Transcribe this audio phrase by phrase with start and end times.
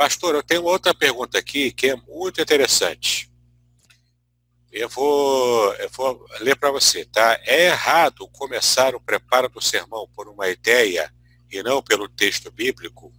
[0.00, 3.30] Pastor, eu tenho outra pergunta aqui que é muito interessante.
[4.72, 7.38] Eu vou, eu vou ler para você, tá?
[7.44, 11.12] É errado começar o preparo do sermão por uma ideia
[11.52, 13.12] e não pelo texto bíblico?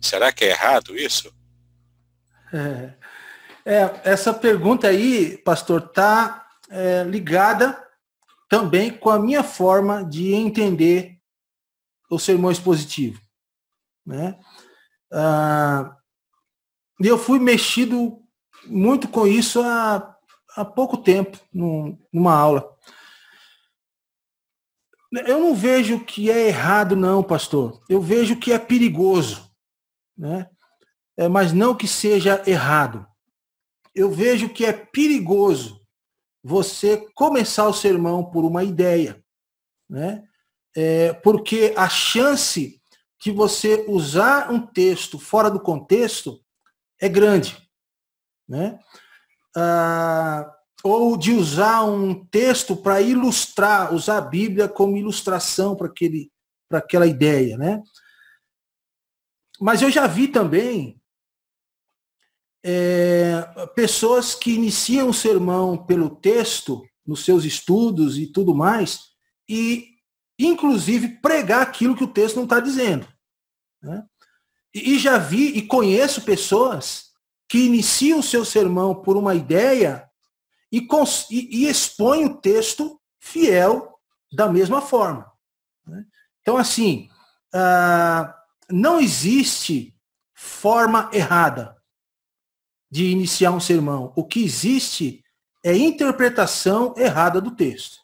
[0.00, 1.30] Será que é errado isso?
[2.50, 2.94] É,
[3.66, 7.78] é essa pergunta aí, pastor, está é, ligada
[8.48, 11.18] também com a minha forma de entender
[12.10, 13.20] o sermão expositivo.
[14.06, 14.40] Né?
[15.12, 15.94] Ah,
[17.00, 18.22] e eu fui mexido
[18.66, 20.16] muito com isso há,
[20.56, 22.76] há pouco tempo, num, numa aula.
[25.26, 27.82] Eu não vejo que é errado, não, pastor.
[27.88, 29.50] Eu vejo que é perigoso,
[30.16, 30.48] né?
[31.16, 33.06] É, mas não que seja errado.
[33.94, 35.80] Eu vejo que é perigoso
[36.42, 39.22] você começar o sermão por uma ideia,
[39.88, 40.24] né?
[40.76, 42.80] É, porque a chance
[43.18, 46.38] de você usar um texto fora do contexto
[47.00, 47.56] é grande.
[48.48, 48.78] Né?
[49.56, 50.52] Ah,
[50.82, 57.58] ou de usar um texto para ilustrar, usar a Bíblia como ilustração para aquela ideia.
[57.58, 57.82] Né?
[59.60, 61.00] Mas eu já vi também
[62.64, 63.42] é,
[63.74, 69.12] pessoas que iniciam o sermão pelo texto, nos seus estudos e tudo mais,
[69.48, 69.94] e
[70.38, 73.06] inclusive pregar aquilo que o texto não está dizendo.
[73.82, 74.04] Né?
[74.78, 77.06] E já vi e conheço pessoas
[77.48, 80.08] que iniciam o seu sermão por uma ideia
[80.70, 80.86] e,
[81.30, 83.98] e, e expõem o texto fiel
[84.32, 85.32] da mesma forma.
[85.86, 86.04] Né?
[86.42, 87.08] Então, assim,
[87.54, 88.32] uh,
[88.70, 89.96] não existe
[90.34, 91.76] forma errada
[92.90, 94.12] de iniciar um sermão.
[94.14, 95.24] O que existe
[95.64, 97.98] é interpretação errada do texto.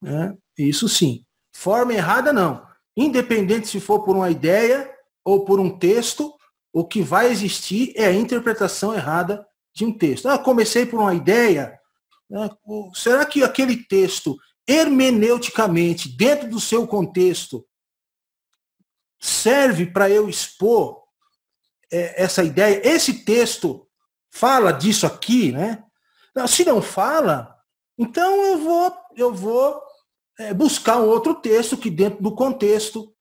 [0.00, 0.36] Né?
[0.56, 1.26] Isso sim.
[1.54, 2.66] Forma errada, não.
[2.96, 4.95] Independente se for por uma ideia
[5.26, 6.32] ou por um texto,
[6.72, 9.44] o que vai existir é a interpretação errada
[9.74, 10.28] de um texto.
[10.28, 11.76] Ah, comecei por uma ideia.
[12.30, 12.48] Né?
[12.94, 14.36] Será que aquele texto,
[14.68, 17.66] hermeneuticamente, dentro do seu contexto,
[19.18, 21.02] serve para eu expor
[21.90, 22.80] é, essa ideia?
[22.86, 23.88] Esse texto
[24.30, 25.82] fala disso aqui, né?
[26.46, 27.56] Se não fala,
[27.98, 29.82] então eu vou, eu vou
[30.38, 33.15] é, buscar um outro texto que dentro do contexto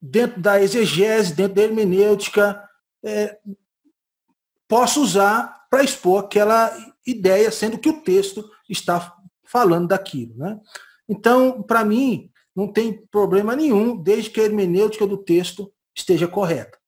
[0.00, 2.62] dentro da exegese, dentro da hermenêutica,
[3.04, 3.38] é,
[4.66, 6.72] posso usar para expor aquela
[7.06, 9.14] ideia, sendo que o texto está
[9.44, 10.36] falando daquilo.
[10.36, 10.58] Né?
[11.08, 16.78] Então, para mim, não tem problema nenhum, desde que a hermenêutica do texto esteja correta.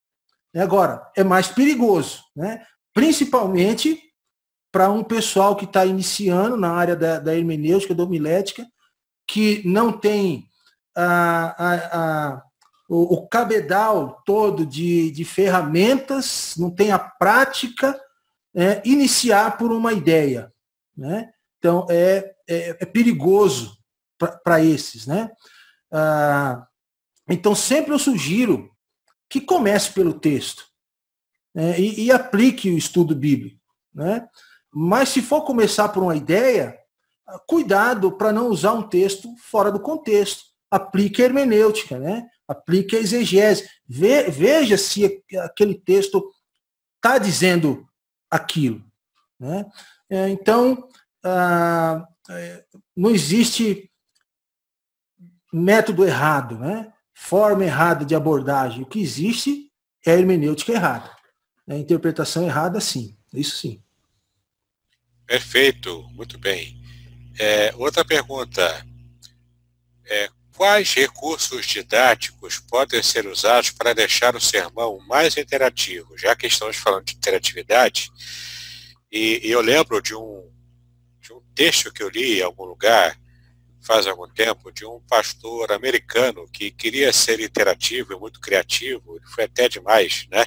[0.54, 2.65] Agora, é mais perigoso, né?
[2.93, 4.03] principalmente
[4.72, 8.66] para um pessoal que está iniciando na área da, da hermenêutica, da homilética,
[9.26, 10.49] que não tem
[10.97, 11.75] a, a,
[12.34, 12.43] a
[12.90, 17.98] o, o cabedal todo de, de ferramentas, não tem a prática,
[18.52, 20.52] é, iniciar por uma ideia.
[20.96, 21.30] Né?
[21.58, 23.78] Então, é, é, é perigoso
[24.42, 25.06] para esses.
[25.06, 25.30] Né?
[25.92, 26.66] Ah,
[27.28, 28.68] então, sempre eu sugiro
[29.28, 30.64] que comece pelo texto
[31.54, 31.78] né?
[31.78, 33.60] e, e, aplique o estudo bíblico.
[33.94, 34.28] Né?
[34.68, 36.76] Mas, se for começar por uma ideia,
[37.46, 40.42] cuidado para não usar um texto fora do contexto.
[40.68, 42.28] Aplique a hermenêutica, né?
[42.50, 43.69] Aplique a exegese.
[43.88, 46.28] Ve, veja se aquele texto
[46.97, 47.88] está dizendo
[48.28, 48.84] aquilo.
[49.38, 49.65] Né?
[50.11, 50.88] É, então,
[51.25, 52.65] ah, é,
[52.97, 53.88] não existe
[55.53, 56.93] método errado, né?
[57.15, 58.82] forma errada de abordagem.
[58.82, 59.71] O que existe
[60.05, 61.09] é a hermenêutica errada.
[61.69, 63.17] A interpretação errada, sim.
[63.32, 63.81] Isso sim.
[65.25, 66.82] Perfeito, muito bem.
[67.38, 68.62] É, outra pergunta.
[70.05, 70.28] É,
[70.60, 76.19] Quais recursos didáticos podem ser usados para deixar o sermão mais interativo?
[76.19, 78.10] Já que estamos falando de interatividade,
[79.10, 80.52] e, e eu lembro de um,
[81.19, 83.19] de um texto que eu li em algum lugar,
[83.82, 89.27] faz algum tempo, de um pastor americano que queria ser interativo e muito criativo, ele
[89.27, 90.44] foi até demais, né?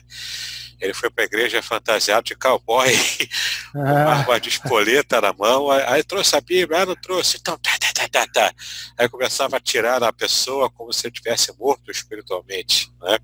[0.80, 2.90] Ele foi para a igreja fantasiado de cowboy,
[3.72, 7.58] com uma arma de espoleta na mão, aí trouxe a Bíblia, ah, não trouxe, então
[7.58, 8.54] tá, tá, tá, tá, tá.
[8.98, 13.18] Aí começava a tirar na pessoa como se ele tivesse morto espiritualmente, né?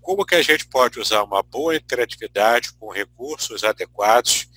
[0.00, 4.48] Como que a gente pode usar uma boa interatividade com recursos adequados,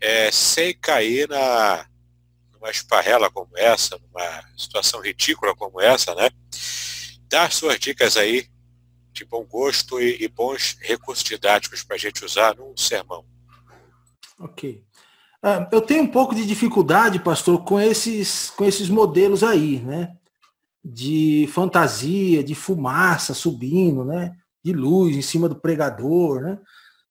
[0.00, 1.86] é, sem cair na,
[2.60, 6.30] numa esparrela como essa, numa situação ridícula como essa, né?
[7.28, 8.46] Dar suas dicas aí
[9.12, 13.24] de bom gosto e, e bons recursos didáticos para a gente usar num sermão.
[14.38, 14.84] Ok.
[15.42, 20.14] Uh, eu tenho um pouco de dificuldade, pastor, com esses, com esses modelos aí, né?
[20.84, 24.36] De fantasia, de fumaça subindo, né?
[24.62, 26.58] de luz em cima do pregador, né?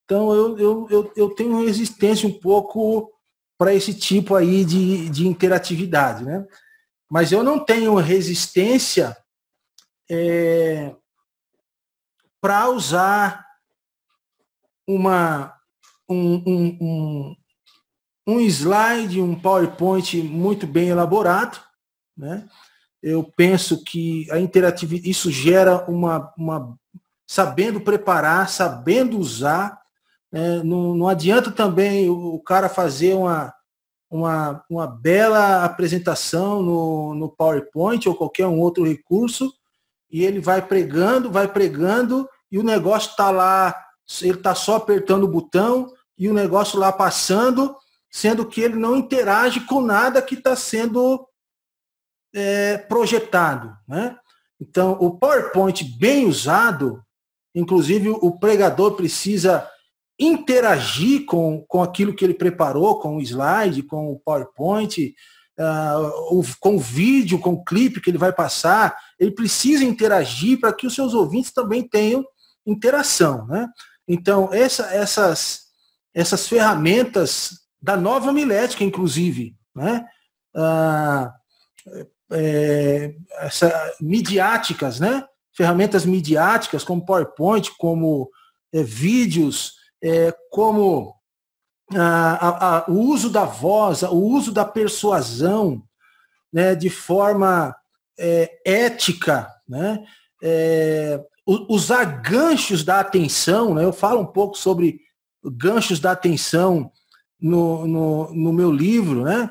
[0.05, 3.11] Então eu, eu, eu, eu tenho resistência um pouco
[3.59, 6.47] para esse tipo aí de, de interatividade, né?
[7.11, 9.17] Mas eu não tenho resistência
[10.09, 10.95] é,
[12.39, 13.45] para usar
[14.87, 15.53] uma,
[16.07, 17.35] um, um, um,
[18.25, 21.59] um slide, um PowerPoint muito bem elaborado,
[22.17, 22.47] né?
[23.03, 26.77] Eu penso que a interatividade, isso gera uma, uma
[27.27, 29.79] sabendo preparar, sabendo usar.
[30.31, 30.63] Né?
[30.63, 33.53] Não, não adianta também o, cara fazer uma,
[34.09, 39.53] uma, uma bela apresentação no, no PowerPoint ou qualquer um outro recurso
[40.11, 43.75] e ele vai pregando, vai pregando e o negócio está lá,
[44.21, 47.75] ele está só apertando o botão e o negócio lá passando,
[48.09, 51.27] sendo que ele não interage com nada que está sendo
[52.33, 53.75] é, projetado.
[53.87, 54.17] Né?
[54.59, 57.03] Então, o PowerPoint bem usado,
[57.53, 59.69] inclusive o pregador precisa
[60.19, 65.15] interagir com, com aquilo que ele preparou, com o slide, com o PowerPoint,
[65.57, 70.73] uh, com o vídeo, com o clipe que ele vai passar, ele precisa interagir para
[70.73, 72.25] que os seus ouvintes também tenham
[72.65, 73.47] interação.
[73.47, 73.67] Né?
[74.07, 75.61] Então, essa, essas,
[76.13, 80.05] essas ferramentas da nova milética, inclusive, né?
[80.53, 81.39] Uh,
[82.31, 83.71] é, essa,
[84.01, 85.25] midiáticas, né?
[85.55, 88.29] ferramentas midiáticas como PowerPoint, como
[88.73, 91.13] é, vídeos, é, como
[91.93, 95.81] a, a, a, o uso da voz, o uso da persuasão
[96.51, 97.75] né, de forma
[98.17, 100.03] é, ética, né,
[100.41, 105.01] é, usar ganchos da atenção, né, eu falo um pouco sobre
[105.43, 106.91] ganchos da atenção
[107.39, 109.49] no, no, no meu livro, né,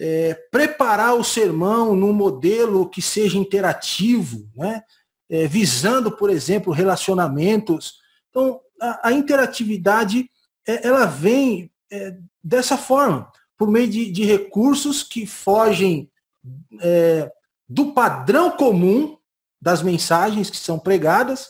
[0.00, 4.82] é, preparar o sermão num modelo que seja interativo, né?
[5.28, 8.00] É, visando, por exemplo, relacionamentos.
[8.30, 10.30] Então, a, a interatividade
[10.66, 16.10] é, ela vem é, dessa forma, por meio de, de recursos que fogem
[16.80, 17.30] é,
[17.68, 19.18] do padrão comum
[19.60, 21.48] das mensagens que são pregadas,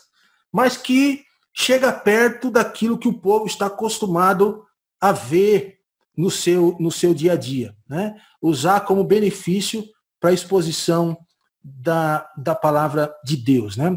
[0.52, 4.64] mas que chega perto daquilo que o povo está acostumado
[5.00, 5.78] a ver
[6.16, 7.74] no seu, no seu dia a dia.
[7.88, 8.20] Né?
[8.42, 9.84] Usar como benefício
[10.18, 11.16] para a exposição
[11.62, 13.76] da, da palavra de Deus.
[13.76, 13.96] Né?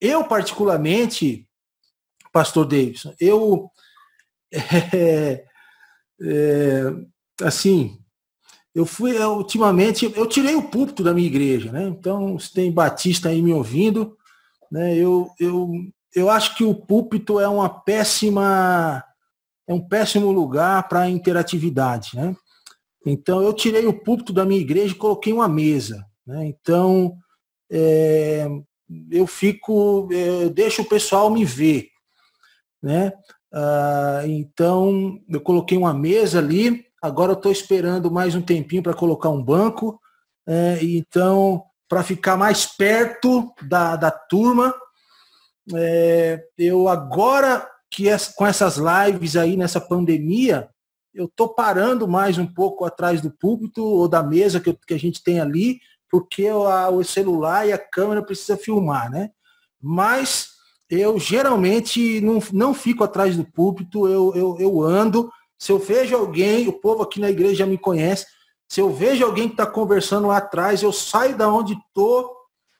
[0.00, 1.46] Eu, particularmente,
[2.32, 3.70] pastor Davidson, eu,
[4.52, 5.44] é,
[6.22, 6.82] é,
[7.42, 7.98] assim,
[8.74, 11.88] eu fui, eu, ultimamente, eu tirei o púlpito da minha igreja, né?
[11.88, 14.16] Então, se tem batista aí me ouvindo,
[14.70, 14.96] né?
[14.96, 15.70] Eu, eu,
[16.14, 19.04] eu acho que o púlpito é uma péssima
[19.70, 22.16] é um péssimo lugar para interatividade.
[22.16, 22.34] Né?
[23.06, 26.04] Então, eu tirei o púlpito da minha igreja e coloquei uma mesa.
[26.26, 26.46] Né?
[26.46, 27.16] Então,
[27.70, 28.48] é,
[29.12, 31.86] eu fico, é, eu deixo o pessoal me ver.
[32.82, 33.12] Né?
[33.52, 38.94] Ah, então, eu coloquei uma mesa ali, agora eu estou esperando mais um tempinho para
[38.94, 40.00] colocar um banco.
[40.46, 44.74] É, então, para ficar mais perto da, da turma,
[45.74, 48.06] é, eu agora que
[48.36, 50.68] com essas lives aí nessa pandemia,
[51.12, 54.98] eu tô parando mais um pouco atrás do púlpito ou da mesa que, que a
[54.98, 59.30] gente tem ali, porque a, o celular e a câmera precisa filmar, né?
[59.82, 60.49] Mas
[60.90, 65.30] eu geralmente não, não fico atrás do púlpito, eu, eu, eu ando.
[65.56, 68.26] Se eu vejo alguém, o povo aqui na igreja me conhece,
[68.68, 72.34] se eu vejo alguém que está conversando lá atrás, eu saio da onde estou,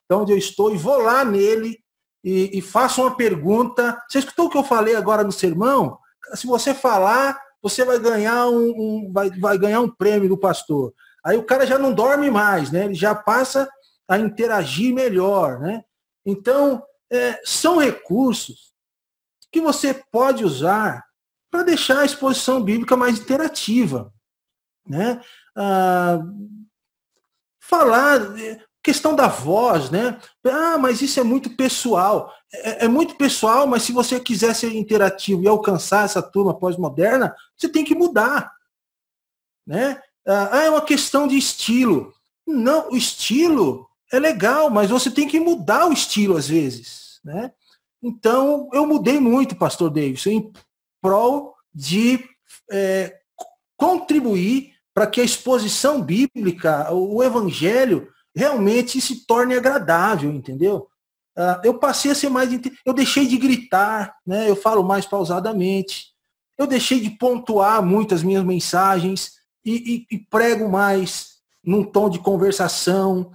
[0.08, 1.78] da onde eu estou e vou lá nele
[2.24, 4.00] e, e faço uma pergunta.
[4.08, 5.98] Você escutou o que eu falei agora no sermão?
[6.34, 10.92] Se você falar, você vai ganhar um, um vai, vai ganhar um prêmio do pastor.
[11.24, 12.86] Aí o cara já não dorme mais, né?
[12.86, 13.68] Ele já passa
[14.08, 15.82] a interagir melhor, né?
[16.24, 18.72] Então, é, são recursos
[19.50, 21.04] que você pode usar
[21.50, 24.12] para deixar a exposição bíblica mais interativa,
[24.86, 25.20] né?
[25.56, 26.20] Ah,
[27.58, 28.20] falar,
[28.82, 30.18] Questão da voz, né?
[30.46, 32.34] Ah, mas isso é muito pessoal.
[32.52, 37.34] É, é, muito pessoal, mas se você quiser ser interativo e alcançar essa turma pós-moderna,
[37.56, 38.50] você tem que mudar.
[39.66, 40.00] Né?
[40.26, 42.14] Ah, é uma questão de estilo.
[42.46, 47.20] Não, o estilo é legal, mas você tem que mudar o estilo às vezes.
[47.24, 47.52] Né?
[48.02, 50.52] Então, eu mudei muito, pastor Davis, em
[51.00, 52.24] prol de
[52.70, 53.18] é,
[53.76, 60.88] contribuir para que a exposição bíblica, o evangelho, realmente se torne agradável, entendeu?
[61.36, 62.50] Uh, eu passei a ser mais.
[62.84, 64.48] Eu deixei de gritar, né?
[64.48, 66.08] eu falo mais pausadamente.
[66.58, 69.32] Eu deixei de pontuar muito as minhas mensagens
[69.64, 73.32] e, e, e prego mais num tom de conversação.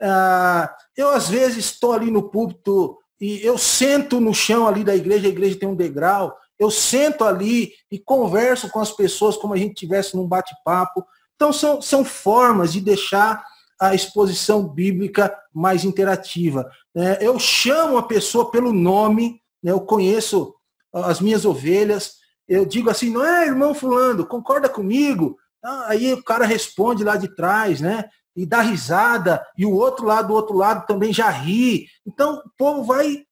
[0.00, 4.94] Uh, eu, às vezes, estou ali no púlpito e eu sento no chão ali da
[4.94, 9.54] igreja, a igreja tem um degrau, eu sento ali e converso com as pessoas como
[9.54, 11.04] a gente tivesse num bate-papo.
[11.34, 13.42] Então são, são formas de deixar
[13.80, 16.70] a exposição bíblica mais interativa.
[16.94, 20.54] É, eu chamo a pessoa pelo nome, né, eu conheço
[20.92, 22.14] as minhas ovelhas,
[22.48, 25.36] eu digo assim, não é irmão fulano, concorda comigo?
[25.62, 28.04] Ah, aí o cara responde lá de trás, né?
[28.36, 31.88] E dá risada, e o outro lado do outro lado também já ri.
[32.06, 33.24] Então o povo vai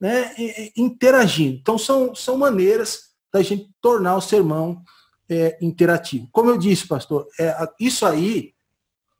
[0.00, 0.34] né,
[0.76, 1.58] interagindo.
[1.58, 4.82] Então são, são maneiras da gente tornar o sermão
[5.28, 6.28] é, interativo.
[6.30, 8.52] Como eu disse, pastor, é, isso aí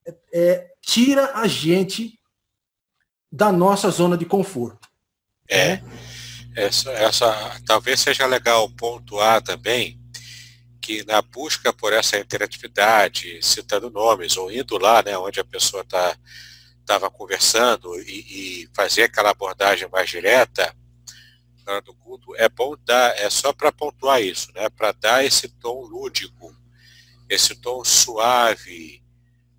[0.07, 2.19] é, é, tira a gente
[3.31, 4.89] da nossa zona de conforto.
[5.49, 5.81] É.
[6.57, 9.99] Essa, essa talvez seja legal pontuar também
[10.85, 15.81] que na busca por essa interatividade, citando nomes, ou indo lá, né, onde a pessoa
[15.81, 16.15] está
[16.79, 20.77] estava conversando e, e, fazer aquela abordagem mais direta
[21.83, 24.69] do culto, é bom dar, é só para pontuar isso, né?
[24.69, 26.55] Para dar esse tom lúdico,
[27.27, 29.03] esse tom suave,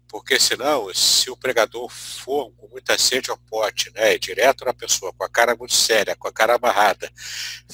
[0.07, 5.11] porque senão, se o pregador for com muita sede ao pote, né, direto na pessoa,
[5.13, 7.11] com a cara muito séria, com a cara amarrada,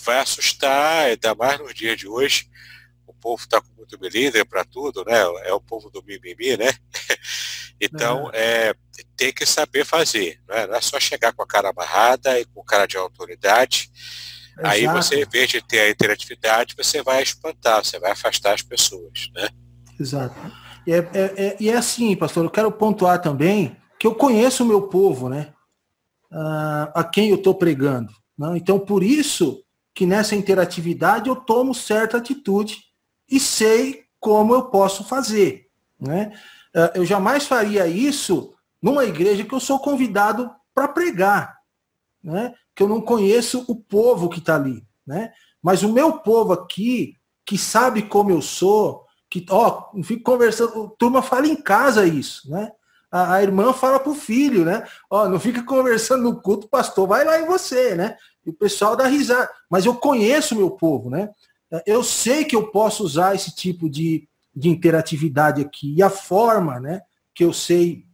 [0.02, 2.50] vai assustar, ainda mais nos dias de hoje,
[3.12, 6.74] o povo está com muito melindre para tudo, né, é o povo do mimimi, né,
[7.80, 8.70] então é.
[8.70, 8.76] É,
[9.16, 10.68] tem que saber fazer, não é?
[10.68, 13.90] não é só chegar com a cara amarrada e com cara de autoridade,
[14.58, 14.68] Exato.
[14.68, 18.62] aí você, em vez de ter a interatividade, você vai espantar, você vai afastar as
[18.62, 19.50] pessoas, né.
[20.00, 20.36] Exato.
[20.86, 24.68] E é, é, é, é assim, pastor, eu quero pontuar também que eu conheço o
[24.68, 25.54] meu povo, né?
[26.32, 28.12] Ah, a quem eu estou pregando.
[28.38, 28.54] Né?
[28.56, 29.64] Então, por isso
[29.94, 32.80] que nessa interatividade eu tomo certa atitude
[33.32, 35.68] e sei como eu posso fazer.
[36.00, 36.38] Né?
[36.76, 41.58] Ah, eu jamais faria isso numa igreja que eu sou convidado para pregar,
[42.24, 42.54] né?
[42.76, 44.86] que eu não conheço o povo que está ali.
[45.08, 45.32] Né?
[45.62, 50.94] Mas o meu povo aqui, que sabe como eu sou, que, ó, não fico conversando,
[51.00, 52.72] turma fala em casa isso, né?
[53.10, 54.86] A, a irmã fala pro filho, né?
[55.10, 58.18] Ó, não fica conversando no culto, pastor, vai lá em você, né?
[58.46, 59.50] E o pessoal dá risada.
[59.70, 61.30] Mas eu conheço meu povo, né?
[61.86, 66.80] Eu sei que eu posso usar esse tipo de, de interatividade aqui e a forma,
[66.80, 67.02] né?
[67.34, 68.06] Que eu sei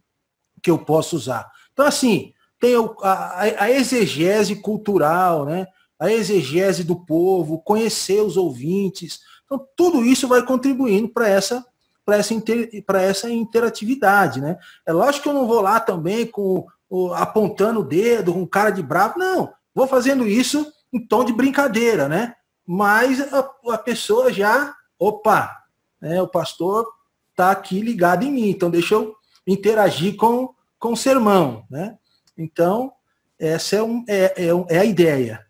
[0.62, 1.50] que eu posso usar.
[1.72, 5.66] Então, assim, tem a, a exegese cultural, né?
[5.98, 11.64] A exegese do povo, conhecer os ouvintes, então, tudo isso vai contribuindo para essa
[12.04, 14.56] para essa, inter, essa interatividade, né?
[14.86, 16.66] É lógico que eu não vou lá também com
[17.14, 19.52] apontando o dedo, com cara de bravo, não.
[19.74, 22.34] Vou fazendo isso em tom de brincadeira, né?
[22.70, 25.64] Mas a, a pessoa já, opa,
[25.98, 26.86] né, o pastor
[27.30, 31.96] está aqui ligado em mim, então deixa eu interagir com, com o sermão, né?
[32.36, 32.92] Então,
[33.38, 35.46] essa é, um, é, é, é a ideia.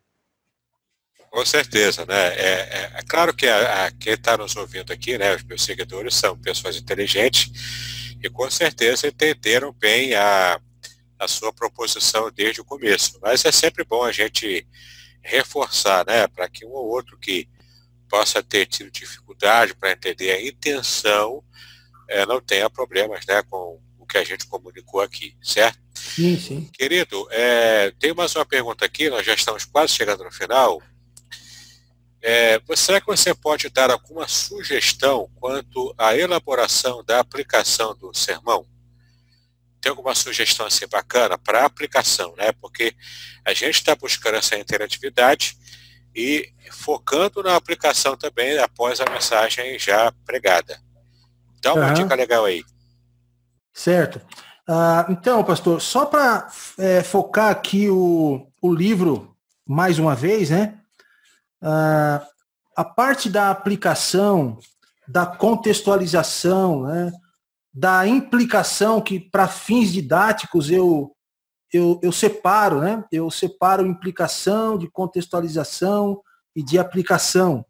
[1.29, 2.29] Com certeza, né?
[2.37, 5.65] É, é, é claro que a, a quem está nos ouvindo aqui, né, os meus
[5.65, 10.61] seguidores são pessoas inteligentes e com certeza entenderam bem a,
[11.19, 13.19] a sua proposição desde o começo.
[13.21, 14.65] Mas é sempre bom a gente
[15.23, 17.49] reforçar, né, para que um ou outro que
[18.09, 21.43] possa ter tido dificuldade para entender a intenção
[22.09, 25.79] é, não tenha problemas, né, com o que a gente comunicou aqui, certo?
[25.95, 26.71] Sim, sim.
[26.73, 30.81] Querido, é, tem mais uma pergunta aqui, nós já estamos quase chegando no final.
[32.21, 38.67] É, será que você pode dar alguma sugestão quanto à elaboração da aplicação do sermão?
[39.81, 42.53] Tem alguma sugestão assim bacana para aplicação, né?
[42.61, 42.95] Porque
[43.45, 45.57] a gente está buscando essa interatividade
[46.15, 50.81] e focando na aplicação também após a mensagem já pregada.
[51.63, 51.95] Dá uma uhum.
[51.95, 52.65] dica legal aí.
[53.73, 54.21] Certo.
[54.69, 59.35] Uh, então, pastor, só para é, focar aqui o, o livro
[59.67, 60.79] mais uma vez, né?
[61.63, 62.27] Uh,
[62.77, 64.59] a parte da aplicação,
[65.07, 67.13] da contextualização, né,
[67.73, 71.15] da implicação que para fins didáticos eu,
[71.73, 73.05] eu, eu separo, né?
[73.13, 76.21] Eu separo implicação de contextualização
[76.55, 77.65] e de aplicação,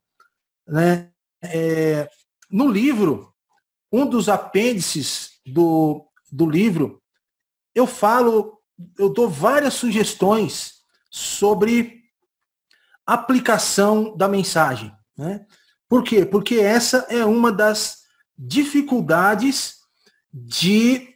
[0.66, 1.10] né?
[1.42, 2.08] É,
[2.50, 3.32] no livro,
[3.92, 7.02] um dos apêndices do, do livro,
[7.74, 8.60] eu falo,
[8.98, 10.78] eu dou várias sugestões
[11.10, 12.02] sobre
[13.06, 14.92] aplicação da mensagem.
[15.16, 15.46] Né?
[15.88, 16.24] Por quê?
[16.24, 18.02] Porque essa é uma das
[18.36, 19.77] dificuldades
[20.32, 21.14] de,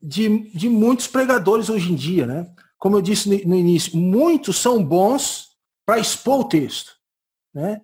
[0.00, 2.26] de, de muitos pregadores hoje em dia.
[2.26, 2.46] Né?
[2.78, 5.48] Como eu disse no início, muitos são bons
[5.86, 6.92] para expor o texto,
[7.54, 7.80] né?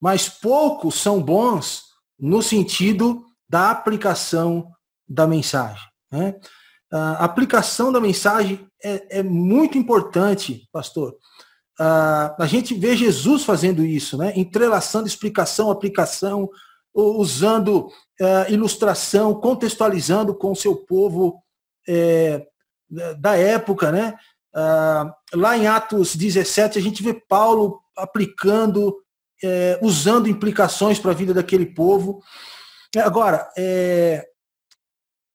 [0.00, 1.84] mas poucos são bons
[2.18, 4.70] no sentido da aplicação
[5.08, 5.86] da mensagem.
[6.10, 6.34] Né?
[6.90, 11.16] A aplicação da mensagem é, é muito importante, pastor.
[11.78, 14.32] a gente vê Jesus fazendo isso, né?
[14.36, 16.48] entrelaçando explicação, aplicação,
[17.00, 17.86] usando
[18.20, 21.42] uh, ilustração, contextualizando com o seu povo
[21.88, 22.46] é,
[23.18, 24.18] da época, né?
[24.54, 28.96] Uh, lá em Atos 17, a gente vê Paulo aplicando,
[29.42, 32.22] é, usando implicações para a vida daquele povo.
[32.96, 34.26] Agora, é,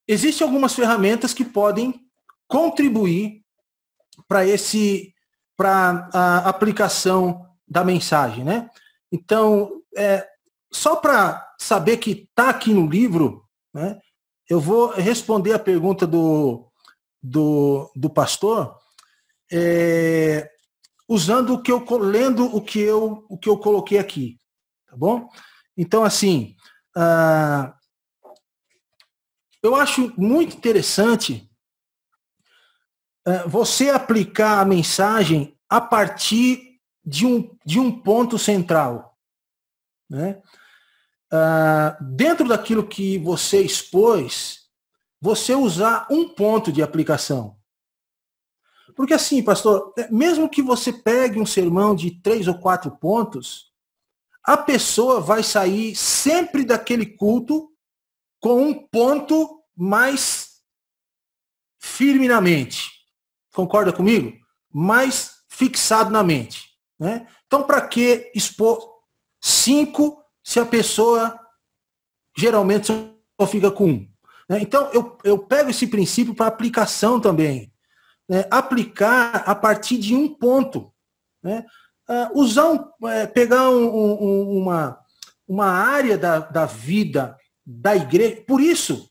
[0.07, 2.01] existem algumas ferramentas que podem
[2.47, 3.43] contribuir
[4.27, 5.13] para esse
[5.55, 8.69] para a aplicação da mensagem, né?
[9.11, 10.27] Então, é,
[10.73, 13.99] só para saber que está aqui no livro, né,
[14.49, 16.67] eu vou responder a pergunta do,
[17.21, 18.77] do, do pastor
[19.51, 20.49] é,
[21.07, 24.37] usando o que eu lendo o que eu o que eu coloquei aqui,
[24.87, 25.29] tá bom?
[25.77, 26.55] Então assim,
[26.95, 27.75] ah,
[29.61, 31.49] eu acho muito interessante
[33.25, 39.17] ah, você aplicar a mensagem a partir de um, de um ponto central.
[40.09, 40.41] Né?
[41.33, 44.67] Uh, dentro daquilo que você expôs,
[45.19, 47.57] você usar um ponto de aplicação.
[48.95, 53.71] Porque assim, pastor, é, mesmo que você pegue um sermão de três ou quatro pontos,
[54.43, 57.71] a pessoa vai sair sempre daquele culto
[58.39, 60.61] com um ponto mais
[61.79, 62.91] firme na mente.
[63.53, 64.37] Concorda comigo?
[64.71, 66.69] Mais fixado na mente.
[66.99, 67.27] Né?
[67.47, 69.01] Então, para que expor
[69.41, 71.39] cinco se a pessoa
[72.37, 74.07] geralmente só fica com um.
[74.49, 74.59] Né?
[74.61, 77.71] Então, eu, eu pego esse princípio para aplicação também.
[78.27, 78.45] Né?
[78.51, 80.91] Aplicar a partir de um ponto.
[81.41, 81.65] Né?
[82.09, 84.99] Uh, usar um, é, pegar um, um, uma,
[85.47, 88.43] uma área da, da vida da igreja.
[88.45, 89.09] Por isso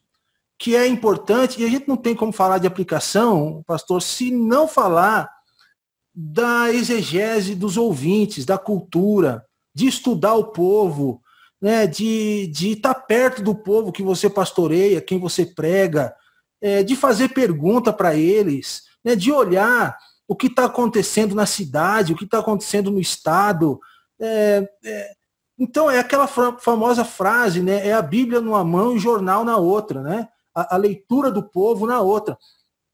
[0.59, 4.69] que é importante, e a gente não tem como falar de aplicação, pastor, se não
[4.69, 5.29] falar
[6.15, 11.22] da exegese dos ouvintes, da cultura, de estudar o povo,
[11.63, 16.13] né, de, de estar perto do povo que você pastoreia, quem você prega,
[16.61, 19.97] é, de fazer pergunta para eles, né, de olhar
[20.27, 23.79] o que está acontecendo na cidade, o que está acontecendo no estado.
[24.21, 25.13] É, é,
[25.57, 29.57] então é aquela famosa frase, né, é a Bíblia numa mão e o jornal na
[29.57, 30.29] outra, né?
[30.53, 32.37] A, a leitura do povo na outra.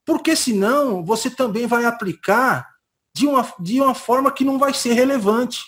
[0.05, 2.69] Porque senão você também vai aplicar
[3.15, 5.63] de uma, de uma forma que não vai ser relevante.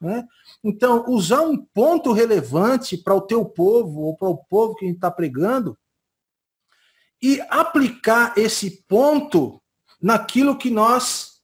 [0.00, 0.24] Né?
[0.62, 4.88] Então, usar um ponto relevante para o teu povo, ou para o povo que a
[4.88, 5.78] gente está pregando,
[7.22, 9.60] e aplicar esse ponto
[10.00, 11.38] naquilo que nós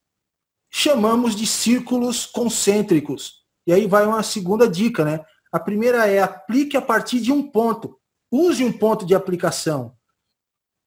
[0.69, 3.45] chamamos de círculos concêntricos.
[3.65, 5.25] E aí vai uma segunda dica, né?
[5.51, 7.97] A primeira é aplique a partir de um ponto.
[8.29, 9.95] Use um ponto de aplicação.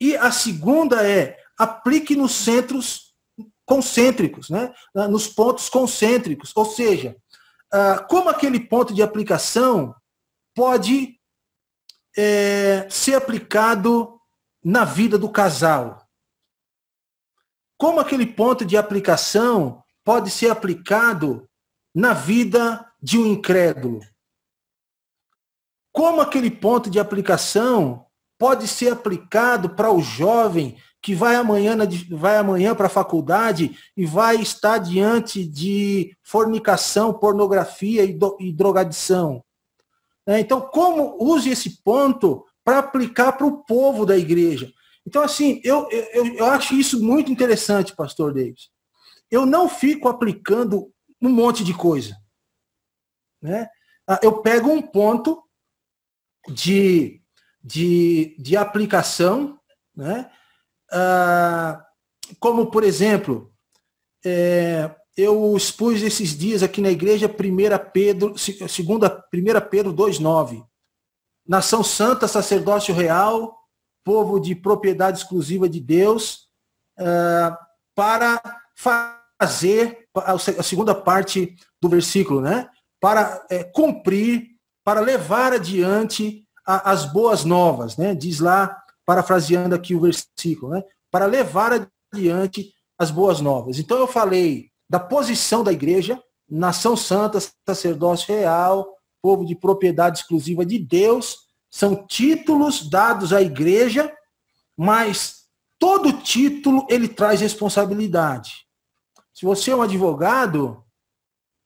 [0.01, 3.15] E a segunda é aplique nos centros
[3.65, 4.73] concêntricos, né?
[5.11, 6.53] Nos pontos concêntricos.
[6.55, 7.17] Ou seja,
[7.73, 9.95] ah, como aquele ponto de aplicação
[10.55, 11.21] pode
[12.17, 14.19] é, ser aplicado
[14.65, 16.05] na vida do casal.
[17.77, 21.49] Como aquele ponto de aplicação pode ser aplicado
[21.95, 24.01] na vida de um incrédulo.
[25.93, 28.08] Como aquele ponto de aplicação
[28.39, 31.77] pode ser aplicado para o jovem que vai amanhã,
[32.11, 38.53] vai amanhã para a faculdade e vai estar diante de fornicação, pornografia e, do, e
[38.53, 39.45] drogadição.
[40.27, 44.71] É, então, como use esse ponto para aplicar para o povo da igreja?
[45.07, 48.69] Então, assim, eu, eu, eu acho isso muito interessante, pastor Davis.
[49.31, 52.17] Eu não fico aplicando um monte de coisa.
[53.41, 53.69] Né?
[54.07, 55.43] Ah, eu pego um ponto
[56.49, 57.23] de,
[57.69, 59.61] de, de aplicação,
[59.95, 60.31] né?
[60.91, 61.85] Ah,
[62.41, 63.53] como, por exemplo,
[64.25, 68.49] é, eu expus esses dias aqui na igreja 1 Pedro, 2
[69.71, 70.65] Pedro 2,9.
[71.47, 73.55] Nação santa, sacerdócio real,
[74.03, 76.49] povo de propriedade exclusiva de Deus,
[76.99, 77.59] ah,
[77.95, 78.41] para
[78.75, 82.69] fazer a segunda parte do versículo, né?
[82.99, 88.15] Para é, cumprir, para levar adiante a, as boas novas, né?
[88.15, 88.77] Diz lá
[89.07, 90.85] parafraseando aqui o versículo, né?
[91.11, 93.79] para levar adiante as boas novas.
[93.79, 98.87] Então eu falei da posição da igreja, nação santa, sacerdócio real,
[99.23, 101.39] povo de propriedade exclusiva de Deus,
[101.71, 104.13] são títulos dados à igreja,
[104.77, 105.47] mas
[105.79, 108.67] todo título ele traz responsabilidade.
[109.33, 110.85] Se você é um advogado,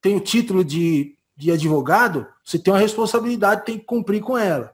[0.00, 4.72] tem o título de, de advogado, você tem uma responsabilidade, tem que cumprir com ela.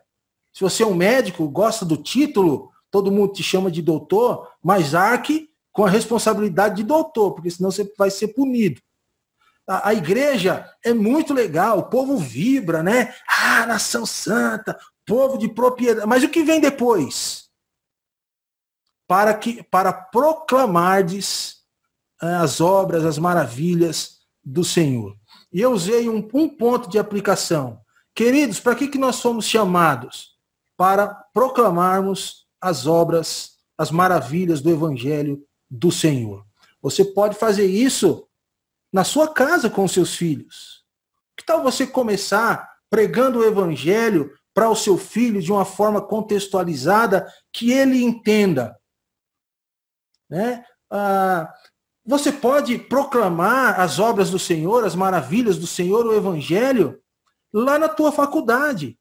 [0.59, 4.93] Se você é um médico, gosta do título, todo mundo te chama de doutor, mas
[4.93, 8.83] arque com a responsabilidade de doutor, porque senão você vai ser punido.
[9.69, 13.15] A, a igreja é muito legal, o povo vibra, né?
[13.29, 16.09] Ah, nação santa, povo de propriedade.
[16.09, 17.49] Mas o que vem depois?
[19.07, 21.59] Para que para proclamardes
[22.21, 25.17] eh, as obras, as maravilhas do Senhor.
[25.53, 27.81] E eu usei um, um ponto de aplicação.
[28.13, 30.37] Queridos, para que, que nós somos chamados?
[30.79, 36.47] Para proclamarmos as obras, as maravilhas do Evangelho do Senhor.
[36.81, 38.27] Você pode fazer isso
[38.93, 40.85] na sua casa com seus filhos.
[41.37, 47.31] Que tal você começar pregando o Evangelho para o seu filho de uma forma contextualizada
[47.53, 48.77] que ele entenda?
[50.31, 50.65] Né?
[50.91, 51.53] Ah,
[52.05, 57.01] você pode proclamar as obras do Senhor, as maravilhas do Senhor, o Evangelho,
[57.53, 58.98] lá na tua faculdade.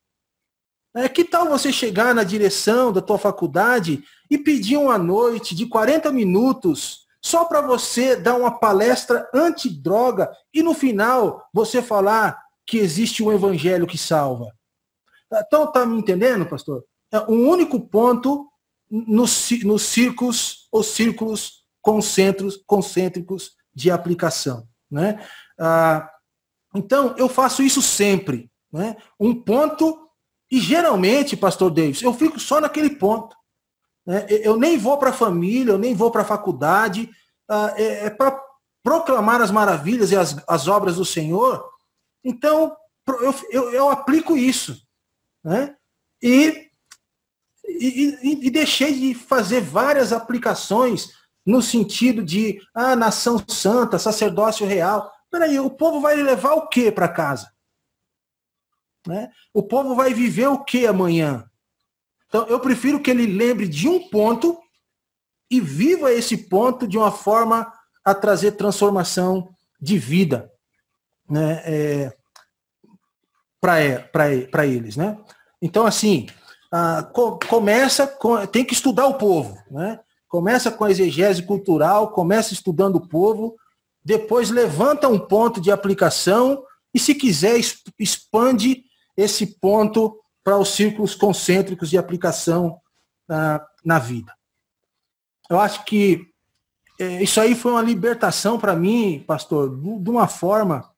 [0.98, 5.68] É, que tal você chegar na direção da tua faculdade e pedir uma noite de
[5.68, 12.78] 40 minutos só para você dar uma palestra antidroga e no final você falar que
[12.78, 14.52] existe um evangelho que salva?
[15.32, 16.84] Então, tá me entendendo, pastor?
[17.12, 18.48] É um único ponto
[18.90, 24.68] nos, nos círculos ou círculos concentros, concêntricos de aplicação.
[24.90, 25.24] Né?
[25.60, 26.10] Ah,
[26.76, 28.50] então, eu faço isso sempre.
[28.72, 28.96] Né?
[29.20, 30.07] Um ponto,
[30.50, 33.36] e geralmente, pastor Davis, eu fico só naquele ponto.
[34.06, 34.26] Né?
[34.30, 37.10] Eu nem vou para a família, eu nem vou para a faculdade,
[37.50, 38.40] ah, é, é para
[38.82, 41.64] proclamar as maravilhas e as, as obras do Senhor.
[42.24, 44.82] Então, eu, eu, eu aplico isso.
[45.44, 45.76] Né?
[46.22, 46.70] E,
[47.68, 51.10] e, e, deixei de fazer várias aplicações
[51.46, 55.12] no sentido de ah, nação santa, sacerdócio real.
[55.30, 57.52] Peraí, o povo vai levar o que para casa?
[59.08, 59.30] Né?
[59.54, 61.46] O povo vai viver o que amanhã?
[62.28, 64.58] Então, eu prefiro que ele lembre de um ponto
[65.50, 67.72] e viva esse ponto de uma forma
[68.04, 70.52] a trazer transformação de vida
[71.30, 71.62] né?
[71.66, 72.18] É,
[73.62, 74.98] para eles.
[74.98, 75.18] Né?
[75.62, 76.28] Então, assim,
[76.72, 79.58] ah, co começa, com, tem que estudar o povo.
[79.72, 80.00] Né?
[80.28, 83.56] começa com a exegese cultural, começa estudando o povo,
[84.04, 87.60] depois levanta um ponto de aplicação e, se quiser,
[88.00, 88.84] expande
[89.18, 92.80] esse ponto para os círculos concêntricos de aplicação
[93.28, 94.34] na, na vida.
[95.50, 96.28] Eu acho que
[97.00, 100.90] é, isso aí foi uma libertação para mim, pastor, de uma forma.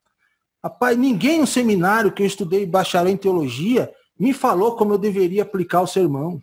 [0.64, 5.44] Rapaz, ninguém no seminário que eu estudei bacharel em teologia me falou como eu deveria
[5.44, 6.42] aplicar o sermão,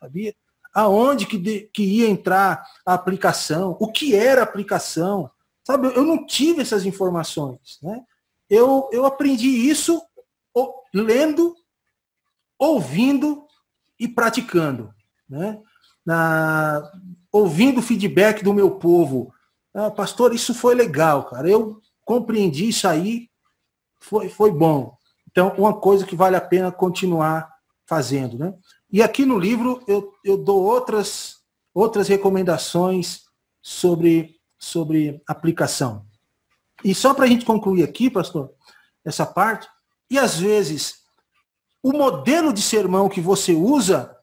[0.00, 0.34] sabia?
[0.78, 5.30] aonde que, de, que ia entrar a aplicação, o que era a aplicação.
[5.64, 7.78] Sabe, eu não tive essas informações.
[7.82, 8.00] Né?
[8.48, 10.00] Eu, eu aprendi isso
[10.94, 11.54] lendo,
[12.58, 13.46] ouvindo
[13.98, 14.92] e praticando.
[15.28, 15.60] Né?
[16.04, 16.82] Na,
[17.30, 19.32] ouvindo o feedback do meu povo.
[19.74, 21.48] Ah, pastor, isso foi legal, cara.
[21.48, 23.28] Eu compreendi isso aí,
[24.00, 24.96] foi, foi bom.
[25.30, 27.52] Então, uma coisa que vale a pena continuar
[27.86, 28.38] fazendo.
[28.38, 28.54] Né?
[28.90, 31.36] E aqui no livro eu, eu dou outras,
[31.74, 33.22] outras recomendações
[33.60, 36.06] sobre, sobre aplicação.
[36.84, 38.50] E só para a gente concluir aqui, pastor,
[39.04, 39.68] essa parte,
[40.10, 41.02] e às vezes
[41.82, 44.16] o modelo de sermão que você usa,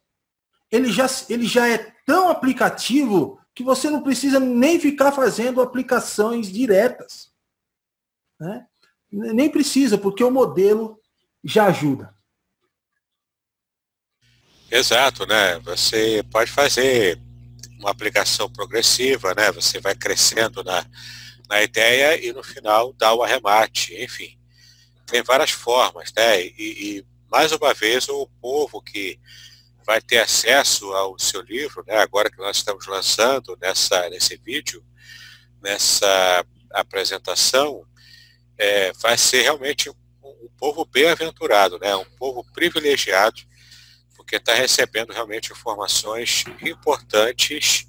[0.71, 6.52] ele já, ele já é tão aplicativo que você não precisa nem ficar fazendo aplicações
[6.52, 7.32] diretas.
[8.39, 8.67] Né?
[9.12, 11.00] Nem precisa, porque o modelo
[11.43, 12.13] já ajuda.
[14.69, 15.58] Exato, né?
[15.60, 17.17] Você pode fazer
[17.80, 19.52] uma aplicação progressiva, né?
[19.52, 20.86] Você vai crescendo na,
[21.48, 24.38] na ideia e no final dá o arremate, enfim.
[25.06, 26.41] Tem várias formas, né?
[26.41, 29.20] E, e mais uma vez o povo que
[29.86, 31.98] vai ter acesso ao seu livro, né?
[31.98, 34.84] Agora que nós estamos lançando nessa, nesse vídeo,
[35.62, 37.86] nessa apresentação,
[38.58, 41.96] é, vai ser realmente um, um povo bem-aventurado, né?
[41.96, 43.41] Um povo privilegiado
[44.26, 47.88] porque está recebendo realmente informações importantes.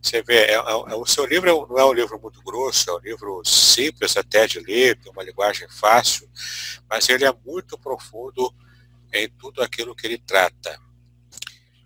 [0.00, 2.88] Você vê, é, é, é o seu livro é não é um livro muito grosso,
[2.90, 6.28] é um livro simples até de ler, tem uma linguagem fácil,
[6.88, 8.54] mas ele é muito profundo
[9.12, 10.78] em tudo aquilo que ele trata.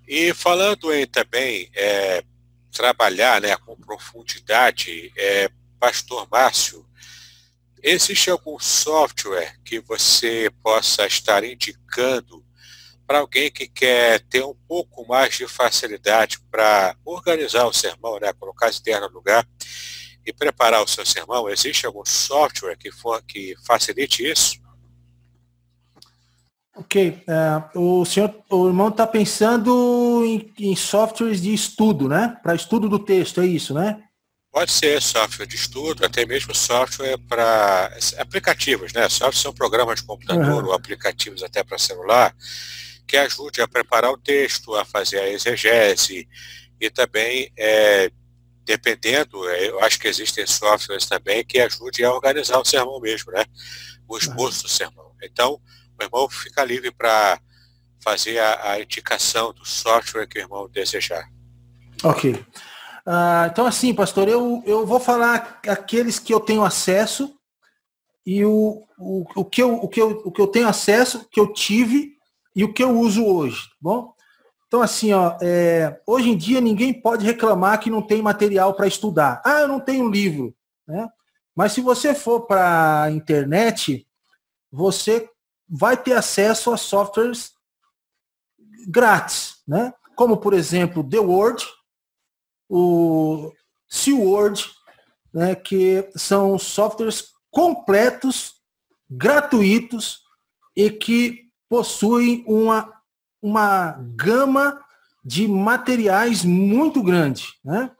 [0.06, 2.22] E falando em também é,
[2.70, 6.86] trabalhar né, com profundidade, é, Pastor Márcio,
[7.82, 12.41] existe algum software que você possa estar indicando
[13.12, 18.32] para alguém que quer ter um pouco mais de facilidade para organizar o sermão, né,
[18.32, 19.46] colocar as ideias no lugar
[20.24, 24.62] e preparar o seu sermão, existe algum software que, for, que facilite isso?
[26.74, 27.22] Ok.
[27.74, 32.38] Uh, o senhor, o irmão está pensando pensando em, em softwares de estudo, né?
[32.42, 34.02] Para estudo do texto, é isso, né?
[34.50, 39.06] Pode ser software de estudo, até mesmo software para aplicativos, né?
[39.10, 40.70] Software são programas de computador uhum.
[40.70, 42.34] ou aplicativos até para celular
[43.06, 46.28] que ajude a preparar o texto, a fazer a exegese
[46.80, 48.10] e também, é,
[48.64, 53.32] dependendo, é, eu acho que existem softwares também que ajudem a organizar o sermão mesmo,
[53.32, 53.44] né?
[54.08, 55.12] O esboço do sermão.
[55.22, 55.60] Então,
[55.98, 57.40] o irmão fica livre para
[58.00, 61.28] fazer a, a indicação do software que o irmão desejar.
[62.02, 62.44] Ok.
[63.06, 67.34] Ah, então, assim, pastor, eu, eu vou falar aqueles que eu tenho acesso
[68.24, 71.40] e o, o, o, que eu, o, que eu, o que eu tenho acesso, que
[71.40, 72.16] eu tive
[72.54, 74.14] e o que eu uso hoje, tá bom?
[74.66, 78.86] Então, assim, ó, é, hoje em dia ninguém pode reclamar que não tem material para
[78.86, 79.42] estudar.
[79.44, 80.54] Ah, eu não tenho livro,
[80.86, 81.08] né?
[81.54, 84.06] Mas se você for para a internet,
[84.70, 85.28] você
[85.68, 87.52] vai ter acesso a softwares
[88.88, 89.92] grátis, né?
[90.16, 91.66] Como, por exemplo, The Word,
[92.68, 93.52] o
[93.88, 94.70] SeaWord,
[95.32, 98.54] né, que são softwares completos,
[99.10, 100.22] gratuitos
[100.74, 102.92] e que possuem uma,
[103.40, 104.78] uma gama
[105.24, 107.90] de materiais muito grande, né?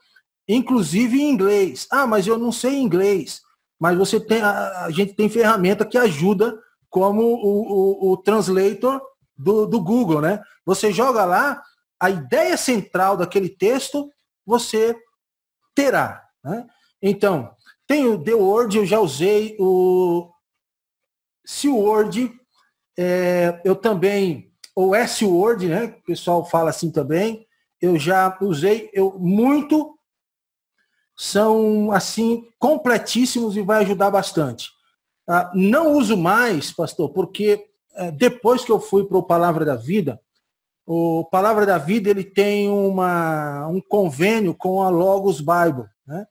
[0.47, 1.87] inclusive em inglês.
[1.91, 3.41] Ah, mas eu não sei inglês.
[3.81, 9.01] Mas você tem, a, a gente tem ferramenta que ajuda, como o, o, o translator
[9.39, 10.43] do, do Google, né?
[10.67, 11.63] Você joga lá,
[11.99, 14.13] a ideia central daquele texto
[14.45, 14.95] você
[15.75, 16.23] terá.
[16.45, 16.67] Né?
[17.01, 17.57] Então,
[17.87, 20.31] tem o The Word, eu já usei o
[21.47, 22.39] C-Word,
[22.99, 25.97] é, eu também, ou S-Word, né?
[25.99, 27.47] O pessoal fala assim também,
[27.81, 29.99] eu já usei, eu muito
[31.17, 34.71] são assim completíssimos e vai ajudar bastante.
[35.29, 39.77] Ah, não uso mais, pastor, porque é, depois que eu fui para o Palavra da
[39.77, 40.21] Vida,
[40.87, 45.89] o Palavra da Vida ele tem uma, um convênio com a Logos Bible.
[46.07, 46.27] Né?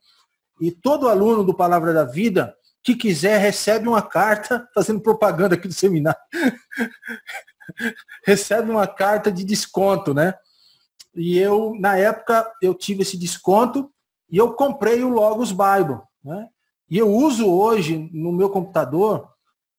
[0.60, 5.68] E todo aluno do Palavra da Vida que quiser recebe uma carta, fazendo propaganda aqui
[5.68, 6.20] do seminário,
[8.26, 10.34] recebe uma carta de desconto, né?
[11.14, 13.92] E eu, na época, eu tive esse desconto
[14.30, 16.48] e eu comprei o Logos Bible, né?
[16.90, 19.30] E eu uso hoje no meu computador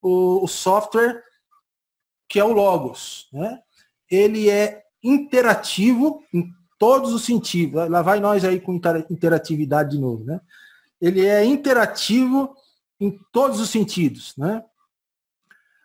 [0.01, 1.21] o, o software
[2.27, 3.59] que é o Logos, né?
[4.09, 7.89] ele é interativo em todos os sentidos.
[7.89, 8.73] Lá vai nós aí com
[9.09, 10.41] interatividade de novo, né?
[10.99, 12.55] Ele é interativo
[13.03, 14.63] em todos os sentidos, né?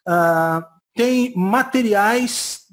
[0.07, 2.67] Ah, tem materiais,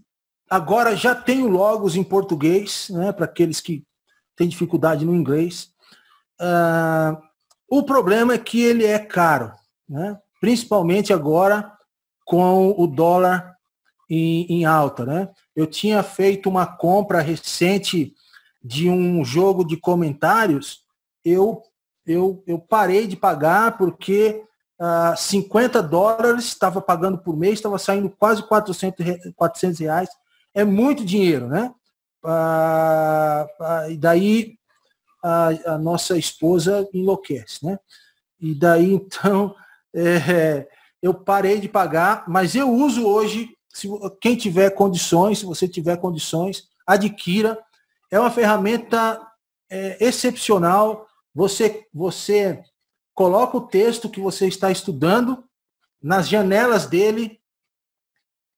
[0.50, 3.12] agora já tem Logos em português, né?
[3.12, 3.84] Para aqueles que
[4.36, 5.72] têm dificuldade no inglês.
[6.40, 7.20] Ah,
[7.68, 9.52] o problema é que ele é caro,
[9.90, 10.20] né?
[10.40, 11.72] Principalmente agora
[12.24, 13.56] com o dólar
[14.10, 15.30] em, em alta, né?
[15.56, 18.14] Eu tinha feito uma compra recente
[18.64, 20.84] de um jogo de comentários,
[21.24, 21.62] eu,
[22.06, 24.44] eu, eu parei de pagar porque
[24.80, 30.10] uh, 50 dólares estava pagando por mês, estava saindo quase 400, 400 reais.
[30.54, 31.74] É muito dinheiro, né?
[32.24, 34.58] Uh, uh, e daí
[35.24, 37.78] a, a, nossa esposa enlouquece, né?
[38.40, 39.56] E daí então
[39.94, 40.68] é,
[41.02, 43.90] eu parei de pagar, mas eu uso hoje se
[44.22, 47.60] quem tiver condições, se você tiver condições, adquira.
[48.10, 49.22] É uma ferramenta
[49.70, 51.06] é, excepcional.
[51.36, 52.64] Você, você
[53.14, 55.44] coloca o texto que você está estudando
[56.02, 57.42] nas janelas dele,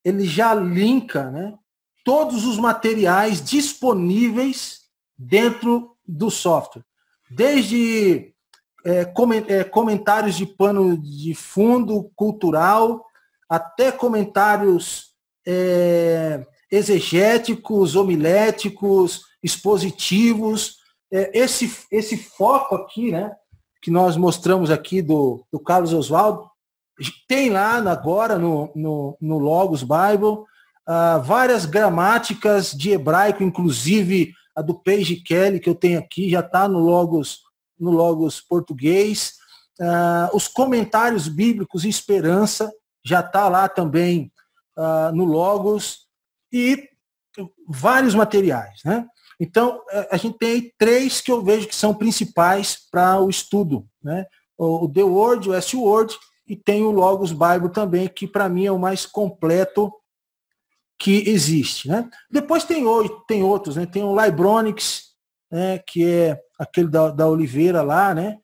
[0.05, 1.57] ele já linka né,
[2.05, 4.81] todos os materiais disponíveis
[5.17, 6.83] dentro do software.
[7.29, 8.33] Desde
[8.85, 9.11] é,
[9.47, 13.05] é comentários de pano de fundo cultural,
[13.49, 15.13] até comentários
[15.45, 20.77] é, exegéticos, homiléticos, expositivos.
[21.11, 23.35] É, esse, esse foco aqui, né,
[23.81, 26.49] que nós mostramos aqui do, do Carlos Oswaldo,
[27.27, 30.43] tem lá agora no, no, no Logos Bible
[30.87, 36.39] uh, várias gramáticas de hebraico, inclusive a do Page Kelly que eu tenho aqui, já
[36.39, 37.41] está no Logos,
[37.79, 39.33] no Logos português.
[39.79, 42.71] Uh, os comentários bíblicos e esperança,
[43.05, 44.31] já está lá também
[44.75, 46.07] uh, no Logos
[46.51, 46.89] e
[47.67, 48.79] vários materiais.
[48.83, 49.05] Né?
[49.39, 53.87] Então, eh, a gente tem três que eu vejo que são principais para o estudo.
[54.03, 54.25] Né?
[54.57, 56.15] O The Word, o S-Word,
[56.47, 59.93] e tem o Logos Bible também, que para mim é o mais completo
[60.97, 61.87] que existe.
[61.87, 62.09] Né?
[62.31, 62.83] Depois tem,
[63.27, 63.85] tem outros, né?
[63.85, 65.13] tem o Libronics,
[65.51, 65.79] né?
[65.79, 68.37] que é aquele da, da Oliveira lá, né?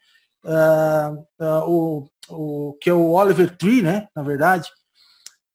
[0.46, 4.70] Uh, uh, o o, que é o Oliver Tree, né, na verdade.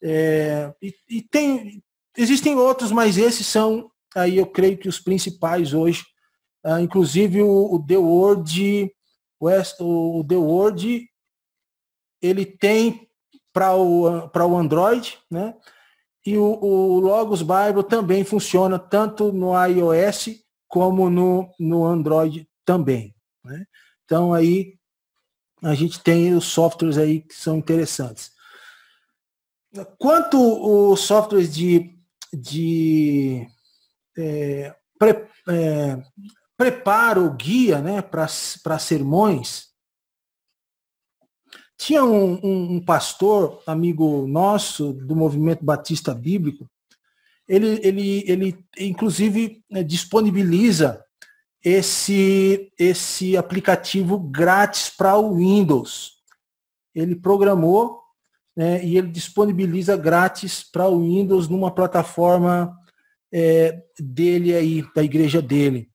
[0.03, 1.83] É, e, e, tem,
[2.17, 6.05] existem outros, mas esses são aí eu creio que os principais hoje,
[6.65, 8.93] uh, inclusive o, o The Word,
[9.41, 11.09] o, o The Word,
[12.21, 13.09] ele tem
[13.53, 15.55] para o, o Android, né?
[16.27, 20.29] E o, o, Logos Bible também funciona tanto no iOS
[20.67, 23.15] como no, no Android também.
[23.43, 23.65] Né?
[24.05, 24.75] Então aí
[25.63, 28.31] a gente tem os softwares aí que são interessantes.
[29.99, 30.39] Quanto
[30.93, 31.95] os softwares de,
[32.33, 33.47] de
[34.19, 36.03] é, pre, é,
[36.57, 39.69] preparo, guia né, para sermões,
[41.77, 46.69] tinha um, um, um, pastor, amigo nosso, do movimento batista bíblico,
[47.49, 51.03] ele, ele, ele inclusive né, disponibiliza
[51.65, 56.19] esse, esse aplicativo grátis para o Windows.
[56.95, 58.03] Ele programou
[58.57, 62.77] né, e ele disponibiliza grátis para o Windows numa plataforma
[63.33, 65.89] é, dele aí, da igreja dele,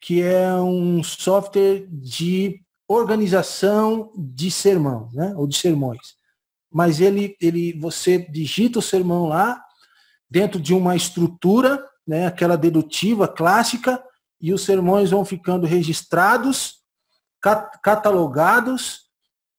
[0.00, 6.14] que é um software de organização de sermão, né, ou de sermões.
[6.70, 9.62] Mas ele, ele, você digita o sermão lá
[10.30, 14.02] dentro de uma estrutura, né, aquela dedutiva clássica,
[14.40, 16.82] e os sermões vão ficando registrados,
[17.82, 19.02] catalogados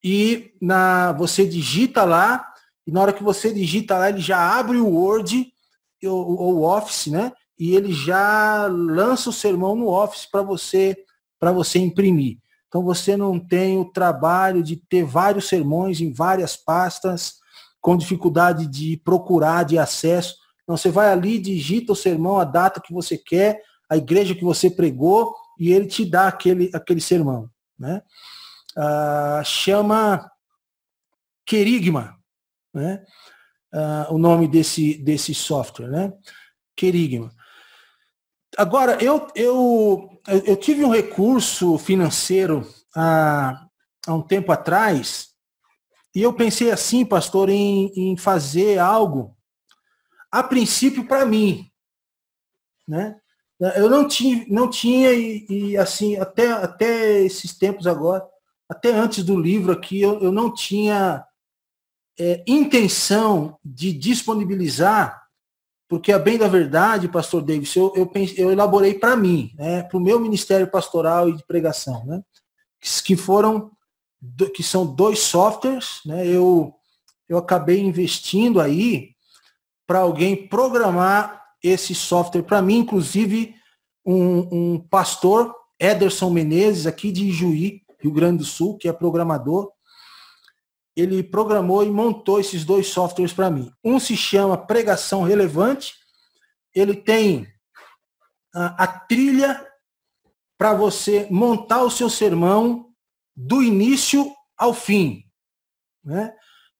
[0.03, 2.45] e na você digita lá
[2.85, 5.52] e na hora que você digita lá ele já abre o Word
[6.07, 7.31] ou Office, né?
[7.57, 10.97] E ele já lança o sermão no Office para você
[11.39, 12.37] para você imprimir.
[12.67, 17.35] Então você não tem o trabalho de ter vários sermões em várias pastas
[17.81, 20.35] com dificuldade de procurar de acesso.
[20.63, 24.43] Então você vai ali, digita o sermão, a data que você quer, a igreja que
[24.43, 27.49] você pregou e ele te dá aquele, aquele sermão.
[27.77, 28.01] Né?
[28.75, 30.31] Ah, chama
[31.45, 32.17] Querigma,
[32.73, 33.03] né?
[33.73, 36.13] Ah, o nome desse, desse software, né?
[36.75, 37.31] Querigma.
[38.55, 43.65] Agora, eu, eu, eu tive um recurso financeiro há,
[44.05, 45.33] há um tempo atrás
[46.13, 49.35] e eu pensei assim, pastor, em, em fazer algo,
[50.31, 51.67] a princípio, para mim.
[52.87, 53.19] Né?
[53.75, 58.23] Eu não tinha, não tinha e, e, assim, até, até esses tempos agora,
[58.69, 61.25] até antes do livro aqui, eu, eu não tinha
[62.19, 65.23] é, intenção de disponibilizar,
[65.87, 69.97] porque a bem da verdade, pastor Davis, eu, eu, eu elaborei para mim, né, para
[69.97, 72.23] o meu ministério pastoral e de pregação, né,
[73.03, 73.71] que foram,
[74.55, 76.73] que são dois softwares, né, eu,
[77.27, 79.13] eu acabei investindo aí
[79.85, 83.55] para alguém programar esse software para mim, inclusive
[84.05, 89.71] um, um, pastor, Ederson Menezes, aqui de Juí, Rio Grande do Sul, que é programador,
[90.95, 93.71] ele programou e montou esses dois softwares para mim.
[93.83, 95.93] Um se chama Pregação Relevante,
[96.73, 97.47] ele tem
[98.53, 99.65] a, a trilha
[100.57, 102.91] para você montar o seu sermão
[103.35, 105.23] do início ao fim,
[106.03, 106.33] né?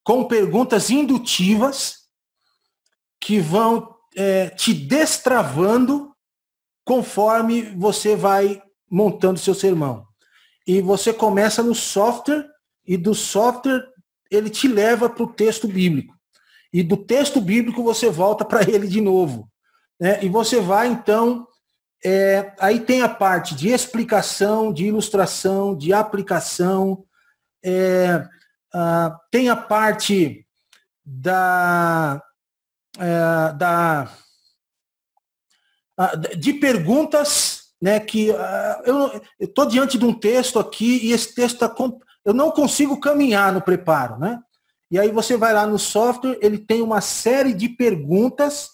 [0.03, 2.03] com perguntas indutivas
[3.19, 6.13] que vão é, te destravando
[6.85, 10.05] conforme você vai montando seu sermão.
[10.67, 12.47] E você começa no software
[12.85, 13.83] e do software
[14.35, 16.15] ele te leva para o texto bíblico.
[16.71, 19.49] E do texto bíblico você volta para ele de novo.
[19.99, 20.23] Né?
[20.23, 21.47] E você vai, então,
[22.03, 27.05] é, aí tem a parte de explicação, de ilustração, de aplicação,
[27.63, 28.27] é,
[29.31, 30.45] tem a parte
[31.05, 32.21] da,
[32.97, 34.11] é, da
[36.37, 38.29] de perguntas, né, que
[38.83, 41.69] eu estou diante de um texto aqui e esse texto está
[42.25, 44.39] eu não consigo caminhar no preparo, né?
[44.89, 48.69] E aí você vai lá no software, ele tem uma série de perguntas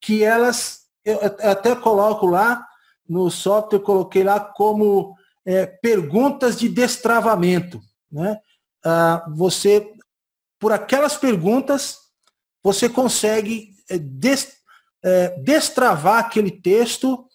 [0.00, 1.18] que elas, eu
[1.50, 2.66] até coloco lá
[3.08, 8.38] no software, coloquei lá como é, perguntas de destravamento, né?
[8.84, 9.92] Ah, você,
[10.58, 11.98] por aquelas perguntas,
[12.62, 13.96] você consegue é,
[15.02, 17.26] é, destravar aquele texto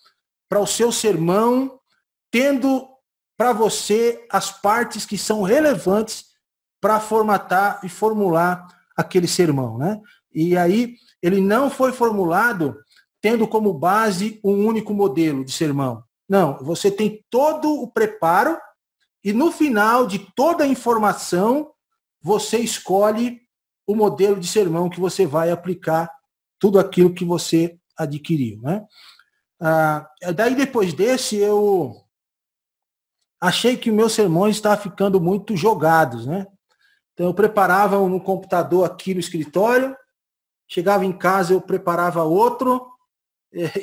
[0.47, 1.79] para o seu sermão,
[2.29, 2.90] tendo
[3.41, 6.25] para você as partes que são relevantes
[6.79, 9.99] para formatar e formular aquele sermão, né?
[10.31, 12.77] E aí ele não foi formulado
[13.19, 16.03] tendo como base um único modelo de sermão.
[16.29, 18.59] Não, você tem todo o preparo
[19.23, 21.71] e no final de toda a informação
[22.21, 23.41] você escolhe
[23.87, 26.11] o modelo de sermão que você vai aplicar
[26.59, 28.85] tudo aquilo que você adquiriu, né?
[29.59, 32.00] Ah, daí depois desse eu
[33.41, 36.45] achei que meus sermões estavam ficando muito jogados, né?
[37.13, 39.97] Então eu preparava um no computador aqui no escritório,
[40.67, 42.87] chegava em casa eu preparava outro,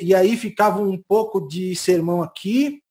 [0.01, 2.81] e aí ficava um pouco de sermão aqui,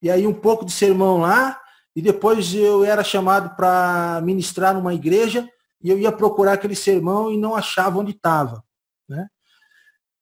[0.00, 1.60] e aí um pouco de sermão lá,
[1.94, 5.48] e depois eu era chamado para ministrar numa igreja,
[5.82, 8.64] e eu ia procurar aquele sermão e não achava onde estava.
[9.08, 9.26] Né?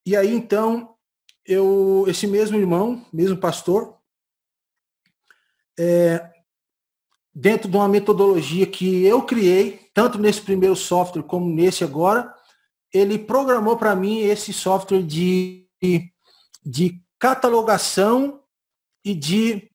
[0.04, 0.94] E aí então,
[1.46, 3.96] eu, esse mesmo irmão, mesmo pastor,
[5.78, 6.30] é,
[7.34, 12.32] dentro de uma metodologia que eu criei, tanto nesse primeiro software como nesse agora,
[12.92, 15.66] ele programou para mim esse software de,
[16.64, 18.40] de catalogação
[19.04, 19.68] e de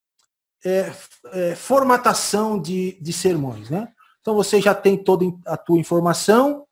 [0.65, 0.93] é,
[1.31, 3.69] é, formatação de, de sermões.
[3.69, 3.91] Né?
[4.21, 6.65] Então você já tem toda a tua informação,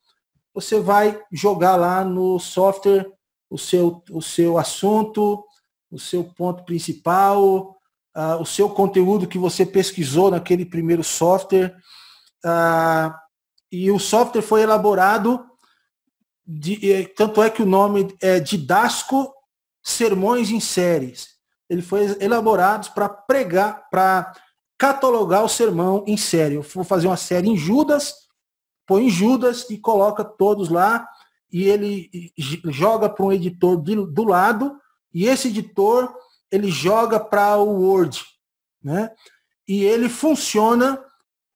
[0.53, 3.11] você vai jogar lá no software
[3.49, 5.43] o seu, o seu assunto,
[5.91, 7.76] o seu ponto principal,
[8.17, 11.77] uh, o seu conteúdo que você pesquisou naquele primeiro software.
[12.43, 13.13] Uh,
[13.71, 15.45] e o software foi elaborado,
[16.45, 19.31] de, tanto é que o nome é Didasco
[19.83, 21.37] Sermões em Séries.
[21.69, 24.33] Ele foi elaborado para pregar, para
[24.77, 26.55] catalogar o sermão em série.
[26.55, 28.13] Eu vou fazer uma série em Judas,
[28.85, 31.07] põe em Judas e coloca todos lá,
[31.51, 32.09] e ele
[32.65, 34.79] joga para um editor do lado,
[35.13, 36.13] e esse editor
[36.51, 38.23] ele joga para o Word,
[38.83, 39.11] né?
[39.67, 41.03] E ele funciona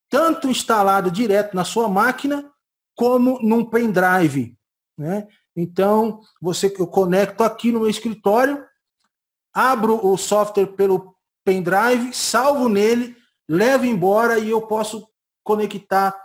[0.10, 2.52] tanto instalado direto na sua máquina
[2.96, 4.58] como num pendrive,
[4.98, 5.28] né?
[5.56, 8.66] Então, você eu conecto aqui no meu escritório,
[9.54, 13.16] abro o software pelo pendrive, salvo nele,
[13.50, 15.08] levo embora e eu posso
[15.44, 16.16] conectar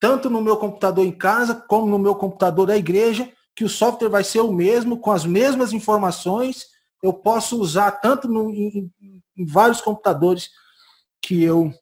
[0.00, 4.08] tanto no meu computador em casa como no meu computador da igreja, que o software
[4.08, 6.66] vai ser o mesmo, com as mesmas informações
[7.02, 8.90] eu posso usar tanto no, em,
[9.36, 10.50] em, vários computadores
[11.20, 11.72] que eu,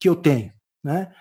[0.00, 0.52] que eu tenho.
[0.82, 1.14] Né?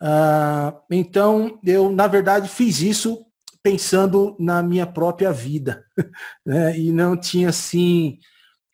[0.00, 3.24] Ah, então, eu, na verdade, fiz isso
[3.62, 5.84] pensando na minha própria vida.
[6.44, 6.78] Né?
[6.78, 8.18] E não tinha, assim,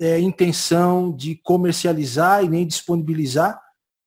[0.01, 3.61] é, intenção de comercializar e nem disponibilizar,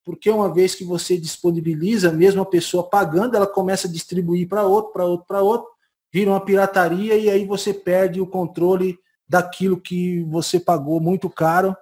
[0.04, 4.64] porque uma vez que você disponibiliza, mesmo a pessoa pagando, ela começa a distribuir para
[4.64, 5.70] outro, para outro, para outro,
[6.12, 8.98] vira uma pirataria e aí você perde o controle
[9.28, 11.76] daquilo que você pagou muito caro,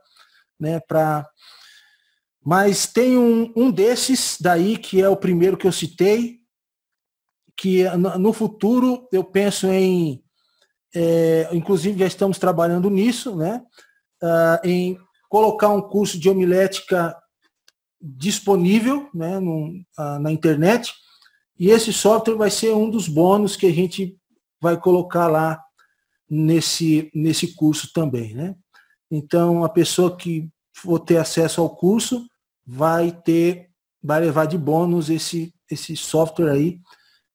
[0.60, 1.28] né, para
[2.44, 6.39] mas tem um, um desses daí que é o primeiro que eu citei,
[7.56, 7.84] que
[8.18, 10.24] no futuro eu penso em,
[10.96, 13.62] é, inclusive já estamos trabalhando nisso, né,
[14.24, 14.98] uh, em
[15.30, 17.16] colocar um curso de homilética
[18.02, 19.68] disponível né, no,
[20.00, 20.92] uh, na internet,
[21.60, 24.18] e esse software vai ser um dos bônus que a gente
[24.60, 25.64] vai colocar lá
[26.32, 28.34] nesse, nesse curso também.
[28.34, 28.55] Né?
[29.11, 32.25] Então, a pessoa que for ter acesso ao curso
[32.65, 33.69] vai ter,
[34.01, 36.79] vai levar de bônus esse, esse software aí,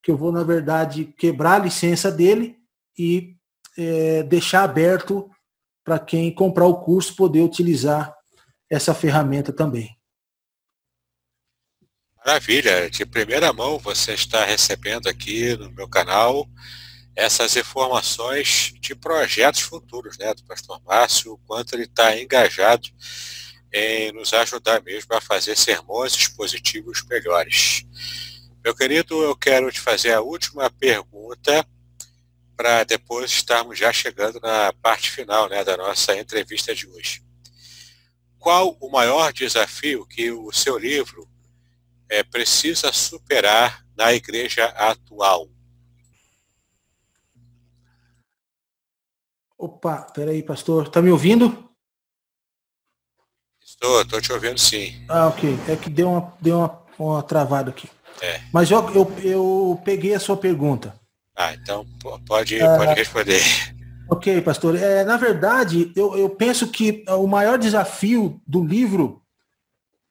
[0.03, 2.57] que eu vou, na verdade, quebrar a licença dele
[2.99, 3.37] e
[3.77, 5.29] é, deixar aberto
[5.85, 8.15] para quem comprar o curso poder utilizar
[8.71, 9.95] essa ferramenta também.
[12.25, 16.49] Maravilha, de primeira mão você está recebendo aqui no meu canal
[17.17, 22.87] essas informações de projetos futuros né, do pastor Márcio, o quanto ele está engajado
[23.73, 27.87] em nos ajudar mesmo a fazer sermões expositivos melhores.
[28.63, 31.67] Meu querido, eu quero te fazer a última pergunta
[32.55, 37.23] para depois estarmos já chegando na parte final né, da nossa entrevista de hoje.
[38.39, 41.29] Qual o maior desafio que o seu livro
[42.09, 45.49] é, precisa superar na igreja atual?
[49.59, 50.89] Opa, peraí, pastor.
[50.89, 51.71] Tá me ouvindo?
[53.65, 54.95] Estou, estou te ouvindo sim.
[55.09, 55.59] Ah, ok.
[55.69, 57.89] É que deu uma, deu uma, uma travada aqui.
[58.21, 58.41] É.
[58.53, 60.99] Mas eu, eu, eu peguei a sua pergunta.
[61.35, 61.87] Ah, então
[62.27, 63.43] pode, ah, pode responder.
[64.09, 64.77] Ok, pastor.
[64.77, 69.23] É, na verdade, eu, eu penso que o maior desafio do livro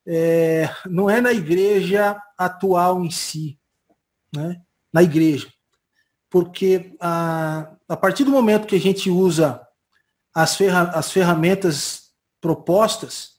[0.05, 3.57] é, não é na igreja atual em si,
[4.35, 4.61] né?
[4.93, 5.47] na igreja
[6.35, 9.61] porque a, a partir do momento que a gente usa
[10.33, 12.09] as, ferra, as ferramentas
[12.41, 13.35] propostas,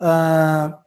[0.00, 0.80] a,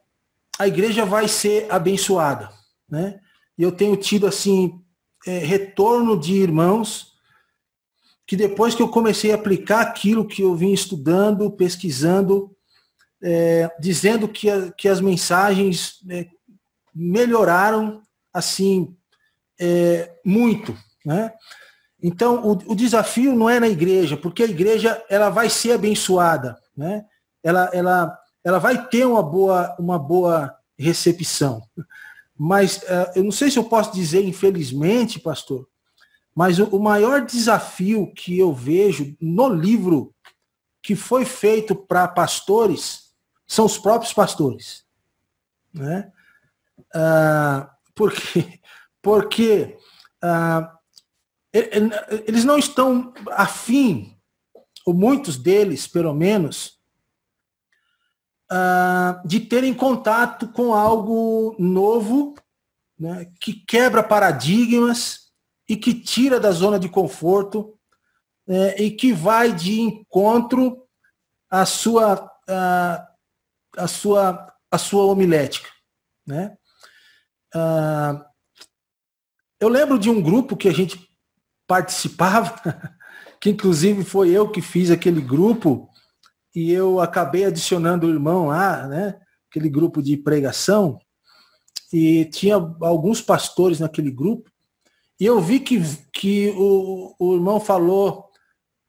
[0.58, 2.50] a igreja vai ser abençoada.
[2.88, 3.20] Né?
[3.56, 4.82] E eu tenho tido assim
[5.26, 7.14] é, retorno de irmãos
[8.26, 12.56] que depois que eu comecei a aplicar aquilo que eu vim estudando, pesquisando,
[13.22, 16.26] é, dizendo que, a, que as mensagens é,
[16.94, 18.02] melhoraram
[18.32, 18.96] assim
[19.60, 20.76] é, muito.
[21.04, 21.32] Né?
[22.06, 26.54] Então, o, o, desafio não é na igreja, porque a igreja ela vai ser abençoada,
[26.76, 27.02] né?
[27.42, 31.62] ela, ela, ela vai ter uma boa, uma boa recepção.
[32.36, 35.66] Mas uh, eu não sei se eu posso dizer, infelizmente, pastor,
[36.34, 40.14] Mas o, o maior desafio que eu vejo no livro
[40.82, 43.14] que foi feito para pastores
[43.46, 44.84] são os próprios pastores.
[45.72, 46.12] Né?
[46.94, 48.60] Ah, porque
[49.00, 49.78] porque
[50.22, 50.73] ah,
[52.26, 54.18] eles não estão afim,
[54.84, 56.80] ou muitos deles, pelo menos,
[58.50, 62.34] ah, de terem contato com algo novo,
[62.98, 65.32] né, que quebra paradigmas
[65.68, 67.78] e que tira da zona de conforto
[68.46, 70.86] né, e que vai de encontro
[71.48, 73.08] à sua, à,
[73.76, 75.70] à sua, à sua homilética.
[76.26, 76.56] Né?
[77.54, 78.26] Ah,
[79.60, 81.13] eu lembro de um grupo que a gente
[81.66, 82.54] participava,
[83.40, 85.88] que inclusive foi eu que fiz aquele grupo,
[86.54, 89.20] e eu acabei adicionando o irmão lá, né?
[89.50, 90.98] Aquele grupo de pregação,
[91.92, 94.50] e tinha alguns pastores naquele grupo,
[95.18, 95.80] e eu vi que,
[96.12, 98.30] que o, o irmão falou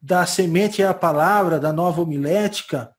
[0.02, 2.96] da semente é a palavra, da nova homilética,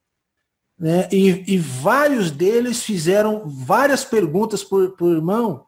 [0.79, 1.09] né?
[1.11, 5.65] E, e vários deles fizeram várias perguntas para o irmão,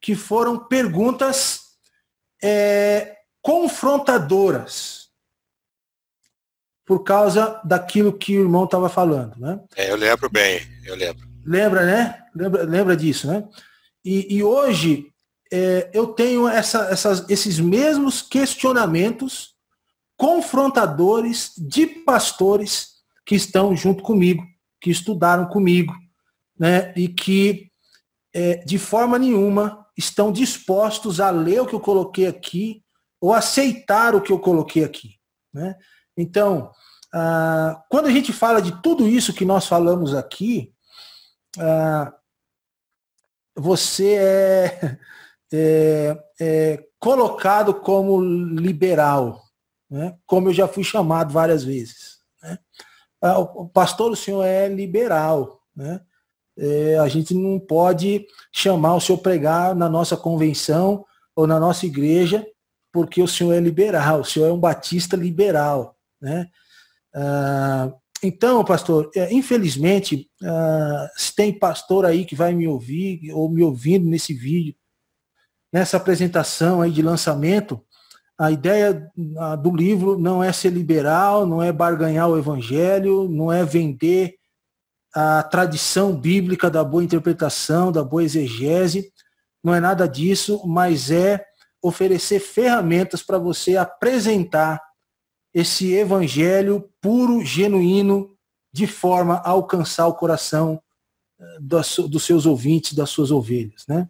[0.00, 1.62] que foram perguntas
[2.42, 5.08] é, confrontadoras
[6.88, 9.60] por causa daquilo que o irmão estava falando, né?
[9.76, 11.28] É, eu lembro bem, eu lembro.
[11.44, 12.22] Lembra, né?
[12.34, 13.46] Lembra, lembra disso, né?
[14.02, 15.12] E, e hoje
[15.52, 19.54] é, eu tenho essa, essas, esses mesmos questionamentos
[20.16, 24.42] confrontadores de pastores que estão junto comigo,
[24.80, 25.94] que estudaram comigo,
[26.58, 26.92] né?
[26.96, 27.70] E que
[28.32, 32.82] é, de forma nenhuma estão dispostos a ler o que eu coloquei aqui
[33.20, 35.16] ou aceitar o que eu coloquei aqui.
[35.52, 35.76] Né?
[36.16, 36.70] Então,
[37.12, 40.72] ah, quando a gente fala de tudo isso que nós falamos aqui,
[41.58, 42.12] ah,
[43.56, 44.98] você é,
[45.52, 49.42] é, é, colocado como liberal,
[49.90, 50.16] né?
[50.26, 52.18] como eu já fui chamado várias vezes.
[52.42, 52.58] Né?
[53.20, 55.60] Ah, o pastor, o senhor é liberal.
[55.74, 56.00] Né?
[56.58, 61.04] é, a gente não pode chamar o senhor pregar na nossa convenção
[61.34, 62.44] ou na nossa igreja,
[62.92, 65.96] porque o senhor é liberal, o senhor é um batista liberal.
[66.20, 66.48] Né?
[67.14, 73.48] Ah, então, pastor, é, infelizmente, ah, se tem pastor aí que vai me ouvir ou
[73.48, 74.74] me ouvindo nesse vídeo,
[75.72, 77.80] nessa apresentação aí de lançamento,
[78.38, 79.08] a ideia
[79.38, 84.36] ah, do livro não é ser liberal, não é barganhar o evangelho, não é vender
[85.14, 89.12] a tradição bíblica da boa interpretação, da boa exegese,
[89.62, 91.44] não é nada disso, mas é
[91.82, 94.82] oferecer ferramentas para você apresentar
[95.54, 98.36] esse evangelho puro, genuíno,
[98.72, 100.80] de forma a alcançar o coração
[101.40, 103.84] eh, dos seus ouvintes, das suas ovelhas.
[103.88, 104.08] Né?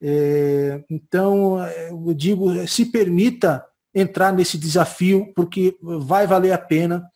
[0.00, 7.08] É, então, eu digo, se permita entrar nesse desafio, porque vai valer a pena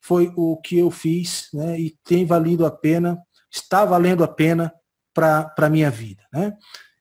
[0.00, 1.78] foi o que eu fiz, né?
[1.78, 3.20] E tem valido a pena,
[3.50, 4.72] está valendo a pena
[5.14, 6.56] para a minha vida, né?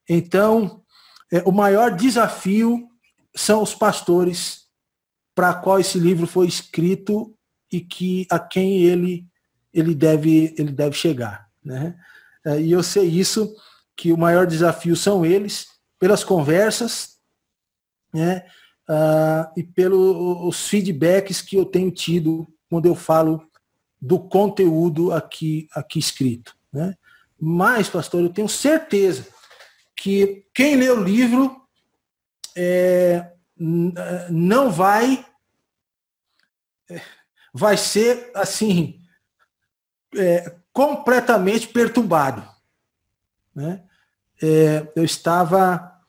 [0.07, 0.83] Então,
[1.31, 2.87] é, o maior desafio
[3.35, 4.67] são os pastores
[5.35, 7.33] para qual esse livro foi escrito
[7.71, 9.27] e que a quem ele
[9.71, 11.95] ele deve ele deve chegar, né?
[12.45, 13.55] É, e eu sei isso
[13.95, 15.67] que o maior desafio são eles
[15.99, 17.17] pelas conversas,
[18.13, 18.45] né?
[18.89, 23.47] Uh, e pelos feedbacks que eu tenho tido quando eu falo
[24.01, 26.55] do conteúdo aqui, aqui escrito.
[26.73, 26.95] Né?
[27.39, 29.27] Mas, pastor, eu tenho certeza
[29.99, 31.61] que quem lê o livro
[32.55, 35.25] é, não vai
[36.89, 37.01] é,
[37.53, 39.01] vai ser assim
[40.15, 42.47] é, completamente perturbado.
[43.53, 43.83] Né?
[44.41, 45.99] É, eu estava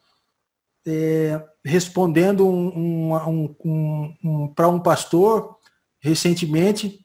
[0.86, 5.58] é, respondendo um, um, um, um para um pastor
[5.98, 7.04] recentemente,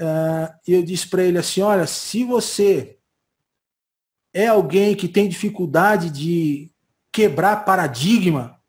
[0.00, 2.95] uh, eu disse para ele assim, olha, se você
[4.36, 6.70] é alguém que tem dificuldade de
[7.10, 8.60] quebrar paradigma,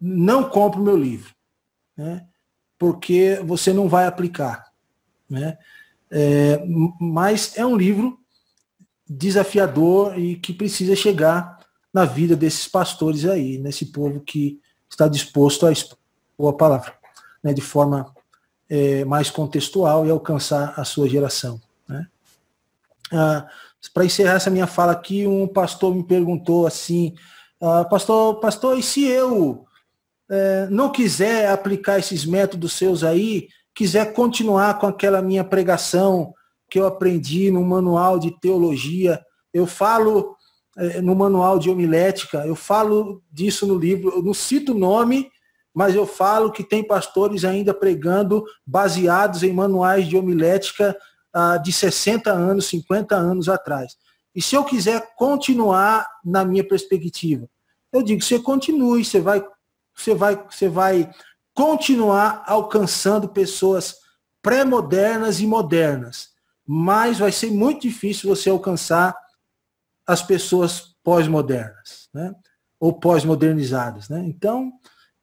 [0.00, 1.32] não compre o meu livro,
[1.96, 2.26] né?
[2.76, 4.66] porque você não vai aplicar.
[5.30, 5.56] Né?
[6.10, 6.60] É,
[7.00, 8.18] mas é um livro
[9.08, 11.60] desafiador e que precisa chegar
[11.92, 14.60] na vida desses pastores aí, nesse povo que
[14.90, 15.98] está disposto a expor
[16.48, 16.92] a palavra
[17.44, 18.12] né, de forma
[18.68, 21.60] é, mais contextual e alcançar a sua geração.
[21.86, 22.08] Né?
[23.12, 23.46] Ah,
[23.92, 27.14] Para encerrar essa minha fala aqui, um pastor me perguntou assim,
[27.60, 29.64] ah, pastor, pastor, e se eu
[30.30, 36.32] é, não quiser aplicar esses métodos seus aí, quiser continuar com aquela minha pregação
[36.70, 39.20] que eu aprendi no manual de teologia,
[39.52, 40.36] eu falo
[40.76, 45.30] é, no manual de homilética, eu falo disso no livro, eu não cito o nome,
[45.72, 50.96] mas eu falo que tem pastores ainda pregando baseados em manuais de homilética
[51.34, 53.96] ah, de 60 anos, 50 anos atrás.
[54.34, 57.48] E se eu quiser continuar na minha perspectiva,
[57.92, 59.44] eu digo, você continue, você vai,
[59.94, 61.10] você vai, você vai
[61.52, 63.96] continuar alcançando pessoas
[64.40, 66.30] pré-modernas e modernas,
[66.66, 69.16] mas vai ser muito difícil você alcançar
[70.06, 72.34] as pessoas pós-modernas, né?
[72.78, 74.22] Ou pós-modernizadas, né?
[74.26, 74.72] Então,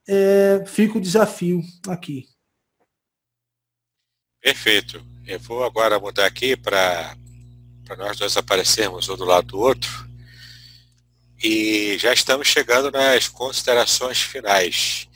[0.08, 2.26] é, fica o desafio aqui.
[4.40, 5.11] Perfeito.
[5.24, 7.16] Eu vou agora mudar aqui para
[7.96, 10.08] nós dois aparecermos um do lado do outro.
[11.40, 15.08] E já estamos chegando nas considerações finais.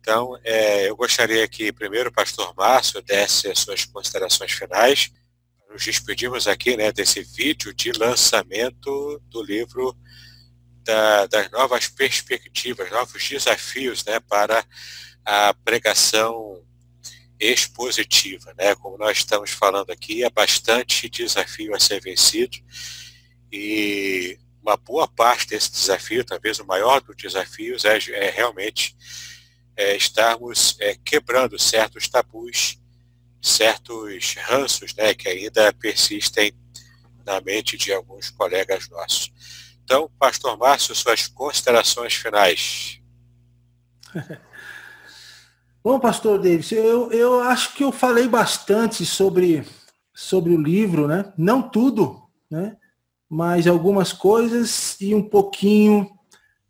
[0.00, 5.12] Então, é, eu gostaria que primeiro o pastor Márcio desse as suas considerações finais.
[5.70, 9.96] Nos despedimos aqui né, desse vídeo de lançamento do livro
[10.82, 14.64] da, das novas perspectivas, novos desafios né, para
[15.24, 16.60] a pregação
[17.42, 18.54] expositiva.
[18.56, 18.74] Né?
[18.76, 22.58] Como nós estamos falando aqui, é bastante desafio a ser vencido
[23.50, 28.96] e uma boa parte desse desafio, talvez o maior dos desafios, é, é realmente
[29.76, 32.78] é, estarmos é, quebrando certos tabus,
[33.40, 36.54] certos ranços né, que ainda persistem
[37.26, 39.32] na mente de alguns colegas nossos.
[39.84, 43.00] Então, Pastor Márcio, suas considerações finais.
[45.84, 49.64] Bom, Pastor Davis, eu, eu acho que eu falei bastante sobre,
[50.14, 51.32] sobre o livro, né?
[51.36, 52.76] Não tudo, né?
[53.28, 56.08] Mas algumas coisas e um pouquinho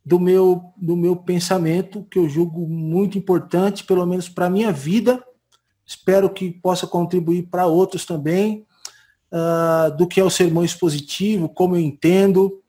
[0.03, 4.73] do meu, do meu pensamento, que eu julgo muito importante, pelo menos para a minha
[4.73, 5.23] vida.
[5.85, 8.67] Espero que possa contribuir para outros também,
[9.31, 12.63] uh, do que é o sermão expositivo, como eu entendo.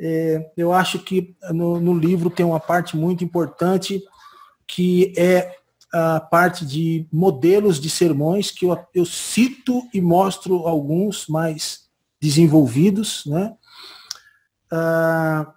[0.00, 4.02] É, eu acho que no, no livro tem uma parte muito importante,
[4.66, 5.58] que é
[5.94, 11.88] a parte de modelos de sermões, que eu, eu cito e mostro alguns mais
[12.20, 13.54] desenvolvidos, né?
[14.72, 15.54] Ah,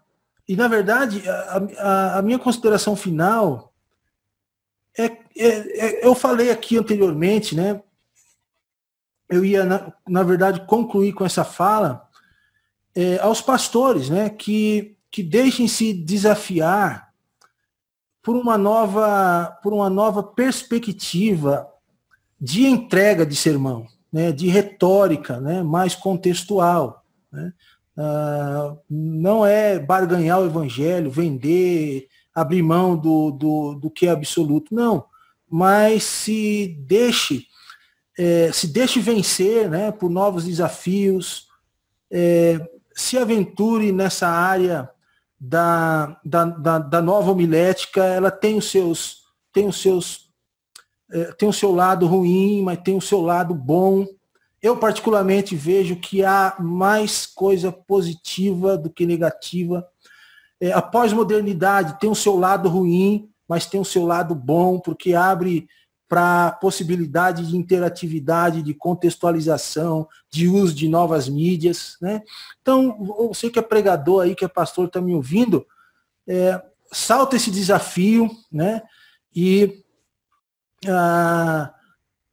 [0.48, 3.74] e, na verdade, a, a, a, minha consideração final
[4.96, 7.82] é, é, é, eu falei aqui anteriormente, né?
[9.28, 12.08] Eu ia, na, na verdade, concluir com essa fala
[12.94, 14.30] é, aos pastores, né?
[14.30, 17.07] Que, que deixem-se desafiar
[18.28, 21.66] por uma nova, por uma nova perspectiva
[22.38, 27.06] de entrega de sermão, né, de retórica né, mais contextual.
[27.32, 27.54] Né?
[27.98, 34.76] Uh, não é barganhar o evangelho, vender, abrir mão do, do, do que é absoluto,
[34.76, 35.06] não.
[35.50, 37.46] Mas se deixe,
[38.20, 41.48] é, se deixe vencer né, por novos desafios,
[42.12, 42.60] é,
[42.94, 44.90] se aventure nessa área
[45.40, 49.24] da, da, da, da nova homilética, ela tem os seus,
[49.54, 50.30] tem os seus,
[51.12, 54.06] é, tem o seu lado ruim, mas tem o seu lado bom.
[54.62, 59.88] Eu particularmente vejo que há mais coisa positiva do que negativa.
[60.60, 65.14] É, a pós-modernidade tem o seu lado ruim, mas tem o seu lado bom, porque
[65.14, 65.68] abre
[66.08, 71.98] para possibilidade de interatividade, de contextualização, de uso de novas mídias.
[72.02, 72.22] Né?
[72.62, 72.98] Então,
[73.30, 75.66] você que é pregador aí, que é pastor, está me ouvindo,
[76.26, 78.82] é, salta esse desafio, né?
[79.36, 79.84] E
[80.88, 81.74] ah,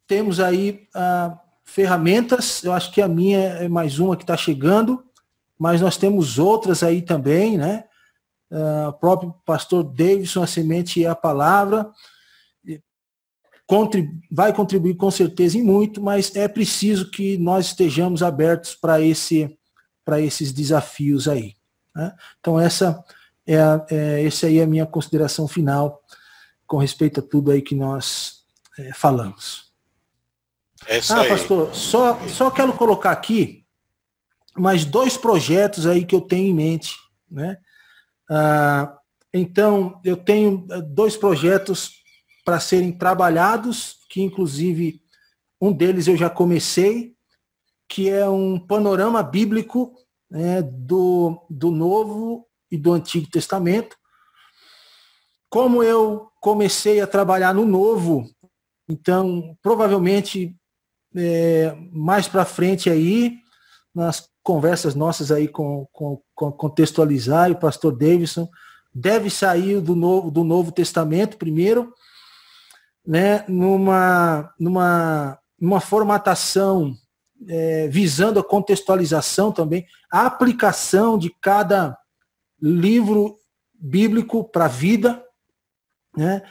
[0.07, 5.05] temos aí ah, ferramentas, eu acho que a minha é mais uma que está chegando,
[5.59, 7.85] mas nós temos outras aí também, né?
[8.53, 11.91] Ah, o próprio pastor Davidson, a semente é a palavra
[14.31, 19.57] vai contribuir com certeza em muito, mas é preciso que nós estejamos abertos para esse,
[20.05, 21.57] para esses desafios aí.
[21.95, 22.15] Né?
[22.39, 23.03] Então essa
[23.47, 23.57] é,
[23.91, 26.03] é esse aí é a minha consideração final
[26.67, 28.45] com respeito a tudo aí que nós
[28.79, 29.73] é, falamos.
[30.87, 31.29] É isso ah, aí.
[31.29, 33.65] pastor, só, só quero colocar aqui
[34.57, 36.95] mais dois projetos aí que eu tenho em mente,
[37.31, 37.59] né?
[38.31, 38.99] Ah,
[39.37, 42.04] então, eu tenho eh, dois projetos
[42.45, 45.01] para serem trabalhados, que inclusive
[45.61, 47.15] um deles eu já comecei,
[47.89, 49.95] que é um panorama bíblico
[50.31, 53.97] né, do, do Novo e do Antigo Testamento.
[55.49, 58.29] Como eu comecei a trabalhar no Novo,
[58.89, 60.55] então provavelmente
[61.15, 63.39] é, mais para frente aí,
[63.95, 68.49] nas conversas nossas aí com, com, com contextualizar, e o pastor Davidson
[68.93, 71.95] deve sair do Novo, do Novo Testamento primeiro,
[73.07, 76.97] né, numa, numa, numa formatação
[77.49, 81.97] é, visando a contextualização também, a aplicação de cada
[82.61, 83.37] livro
[83.75, 85.23] bíblico para a vida.
[86.17, 86.43] Né?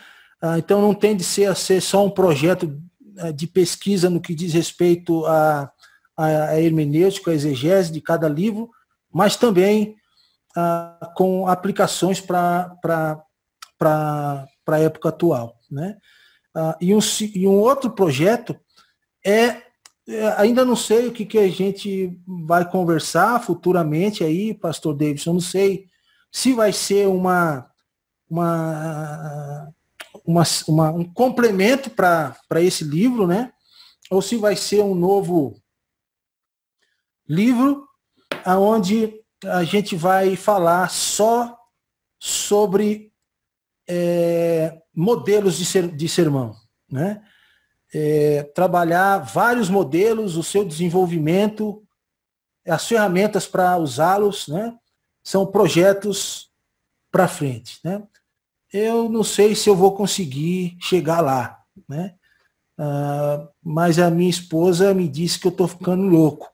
[0.41, 2.79] Ah, então não tem de ser, a ser só um projeto
[3.17, 5.71] é, de pesquisa no que diz respeito a,
[6.15, 8.69] a hermenêutica, a exegese de cada livro,
[9.11, 9.95] mas também
[10.55, 12.77] ah, com aplicações para
[13.81, 15.57] a época atual.
[15.71, 15.97] Né?
[16.55, 16.99] Ah, e, um,
[17.33, 18.55] e um outro projeto
[19.25, 19.63] é,
[20.07, 25.33] é, ainda não sei o que, que a gente vai conversar futuramente aí, pastor Davidson,
[25.33, 25.87] não sei
[26.31, 27.69] se vai ser uma,
[28.29, 29.73] uma,
[30.25, 33.51] uma, uma um complemento para esse livro, né?
[34.11, 35.55] Ou se vai ser um novo
[37.27, 37.87] livro
[38.43, 41.57] aonde a gente vai falar só
[42.19, 43.11] sobre
[43.87, 46.55] é, modelos de, ser, de sermão,
[46.89, 47.21] né?
[47.93, 51.83] É, trabalhar vários modelos, o seu desenvolvimento,
[52.67, 54.75] as ferramentas para usá-los, né?
[55.23, 56.49] São projetos
[57.11, 58.03] para frente, né?
[58.71, 62.15] Eu não sei se eu vou conseguir chegar lá, né?
[62.77, 66.51] Ah, mas a minha esposa me disse que eu estou ficando louco.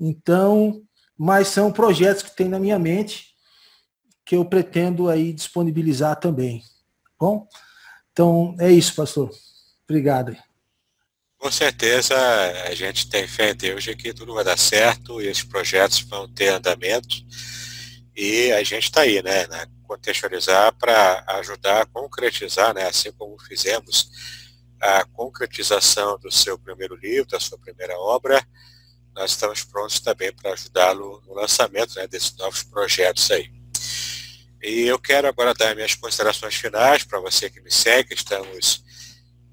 [0.00, 0.82] Então,
[1.16, 3.34] mas são projetos que tem na minha mente
[4.24, 6.62] que eu pretendo aí disponibilizar também.
[7.24, 7.48] Bom,
[8.12, 9.30] então é isso, pastor.
[9.88, 10.36] Obrigado.
[11.38, 12.14] Com certeza
[12.68, 16.00] a gente tem fé em Deus de que tudo vai dar certo e esses projetos
[16.00, 17.16] vão ter andamento
[18.14, 23.40] e a gente está aí, né, né contextualizar para ajudar a concretizar, né, assim como
[23.40, 24.10] fizemos
[24.78, 28.46] a concretização do seu primeiro livro, da sua primeira obra,
[29.14, 33.63] nós estamos prontos também para ajudá-lo no lançamento né, desses novos projetos aí.
[34.66, 38.14] E eu quero agora dar minhas considerações finais para você que me segue.
[38.14, 38.82] Estamos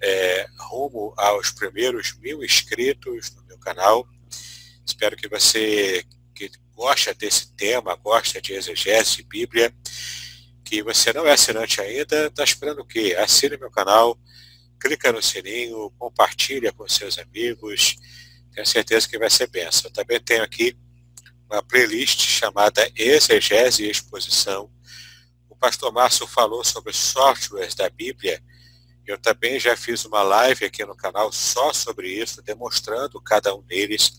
[0.01, 4.07] é, rumo aos primeiros mil inscritos no meu canal.
[4.85, 9.73] Espero que você que gosta desse tema, gosta de exegese, Bíblia,
[10.63, 13.13] que você não é assinante ainda, está esperando o quê?
[13.19, 14.17] Assine meu canal,
[14.79, 17.97] clica no sininho, compartilha com seus amigos,
[18.53, 19.91] tenho certeza que vai ser benção.
[19.91, 20.73] Também tenho aqui
[21.49, 24.71] uma playlist chamada Exegese e Exposição.
[25.61, 28.43] Pastor Márcio falou sobre softwares da Bíblia.
[29.05, 33.61] Eu também já fiz uma live aqui no canal só sobre isso, demonstrando cada um
[33.61, 34.11] deles.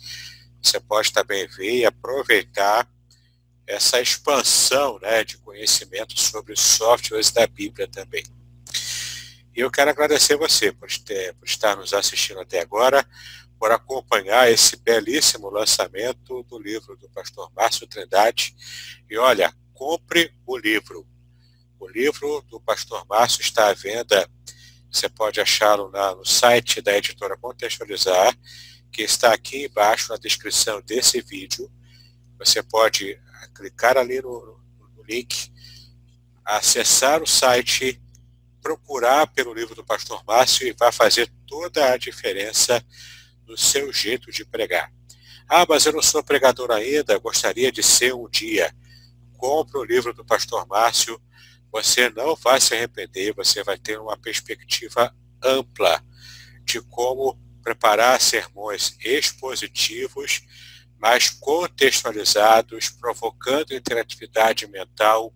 [0.63, 2.89] Você pode também ver e aproveitar
[3.67, 8.23] essa expansão né, de conhecimento sobre softwares da Bíblia também.
[9.53, 13.05] E eu quero agradecer você por, ter, por estar nos assistindo até agora
[13.59, 18.55] por acompanhar esse belíssimo lançamento do livro do pastor Márcio Trindade.
[19.11, 21.05] E olha, compre o livro.
[21.83, 24.31] O livro do pastor Márcio está à venda.
[24.89, 28.39] Você pode achá-lo no site da editora Contextualizar,
[28.93, 31.69] que está aqui embaixo na descrição desse vídeo.
[32.39, 33.21] Você pode
[33.53, 34.61] clicar ali no,
[34.97, 35.53] no link,
[36.45, 38.01] acessar o site,
[38.63, 42.81] procurar pelo livro do pastor Márcio e vai fazer toda a diferença
[43.45, 44.93] no seu jeito de pregar.
[45.49, 48.73] Ah, mas eu não sou pregador ainda, gostaria de ser um dia.
[49.37, 51.21] Compre o livro do pastor Márcio,
[51.73, 56.05] você não vai se arrepender, você vai ter uma perspectiva ampla
[56.65, 60.43] de como preparar sermões expositivos,
[60.99, 65.35] mas contextualizados, provocando interatividade mental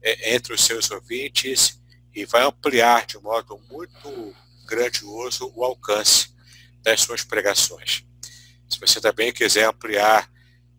[0.00, 1.80] é, entre os seus ouvintes
[2.14, 4.34] e vai ampliar de modo muito
[4.66, 6.32] grandioso o alcance
[6.80, 8.04] das suas pregações.
[8.68, 10.30] Se você também quiser ampliar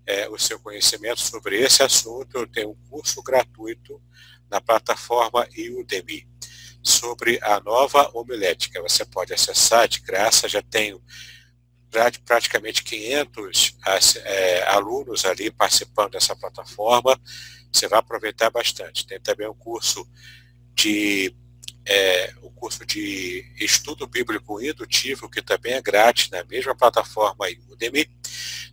[0.05, 4.01] é, o seu conhecimento sobre esse assunto, eu tenho um curso gratuito
[4.51, 5.47] na plataforma
[5.79, 6.27] Udemy
[6.83, 8.81] sobre a nova homilética.
[8.81, 11.01] Você pode acessar de graça, já tenho
[12.25, 13.77] praticamente 500
[14.23, 17.19] é, alunos ali participando dessa plataforma.
[17.71, 19.07] Você vai aproveitar bastante.
[19.07, 20.07] Tem também um curso
[20.75, 21.35] de
[21.85, 28.07] é, o curso de estudo bíblico indutivo, que também é grátis na mesma plataforma Udemy.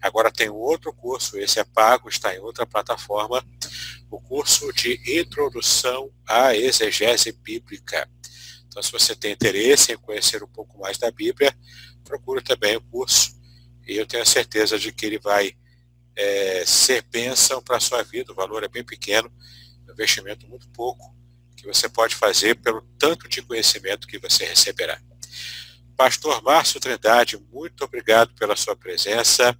[0.01, 3.45] Agora tem outro curso, esse é pago, está em outra plataforma,
[4.11, 8.09] o curso de introdução à exegese bíblica.
[8.67, 11.57] Então, se você tem interesse em conhecer um pouco mais da Bíblia,
[12.05, 13.37] procure também o curso.
[13.87, 15.53] E eu tenho a certeza de que ele vai
[16.15, 18.33] é, ser bênção para a sua vida.
[18.33, 19.33] O valor é bem pequeno,
[19.91, 21.18] investimento muito pouco
[21.59, 24.99] que você pode fazer pelo tanto de conhecimento que você receberá.
[25.97, 29.57] Pastor Márcio Trindade, muito obrigado pela sua presença.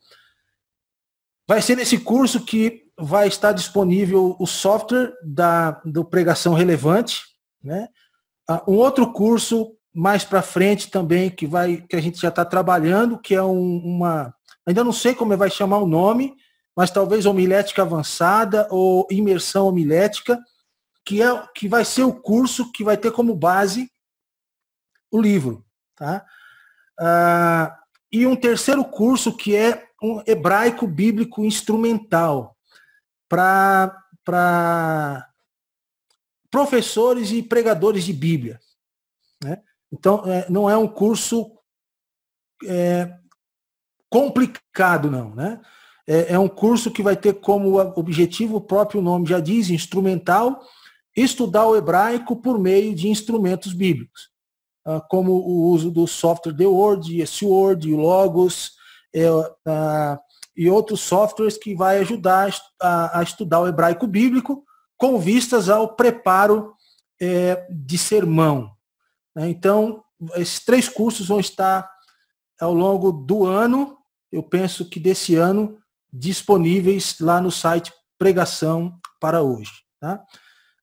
[1.52, 7.24] Vai ser nesse curso que vai estar disponível o software da, do Pregação Relevante.
[7.62, 7.90] Né?
[8.50, 12.46] Ah, um outro curso mais para frente também que vai que a gente já está
[12.46, 14.34] trabalhando, que é um, uma
[14.66, 16.34] Ainda não sei como vai chamar o nome,
[16.74, 20.40] mas talvez homilética avançada ou imersão homilética,
[21.06, 23.92] que, é, que vai ser o curso que vai ter como base
[25.12, 25.66] o livro.
[25.98, 26.26] Tá?
[26.98, 27.78] Ah,
[28.10, 32.58] e um terceiro curso que é um hebraico bíblico instrumental
[33.30, 33.96] para
[36.50, 38.60] professores e pregadores de Bíblia.
[39.44, 39.62] Né?
[39.92, 41.52] Então, é, não é um curso
[42.66, 43.14] é,
[44.10, 45.62] complicado, não, né?
[46.08, 50.62] É, é, um curso que vai ter como objetivo, o próprio nome já diz, instrumental,
[51.16, 54.30] estudar o hebraico por meio de instrumentos bíblicos,
[54.86, 58.74] ah, como o uso do software The Word, esse Word, o Logos,
[59.66, 60.20] ah,
[60.56, 64.64] e outros softwares que vai ajudar a, a, estudar o hebraico bíblico
[64.98, 66.74] com vistas ao preparo
[67.20, 68.72] é, de sermão.
[69.36, 69.50] Né?
[69.50, 70.04] Então,
[70.36, 71.90] esses três cursos vão estar
[72.60, 73.98] ao longo do ano,
[74.32, 75.80] eu penso que desse ano,
[76.14, 79.72] disponíveis lá no site Pregação para hoje.
[80.00, 80.24] Tá?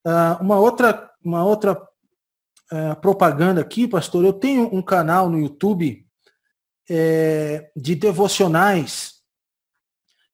[0.05, 1.75] Uh, uma outra, uma outra
[2.73, 6.08] uh, propaganda aqui, pastor, eu tenho um canal no YouTube
[6.89, 9.15] é, de devocionais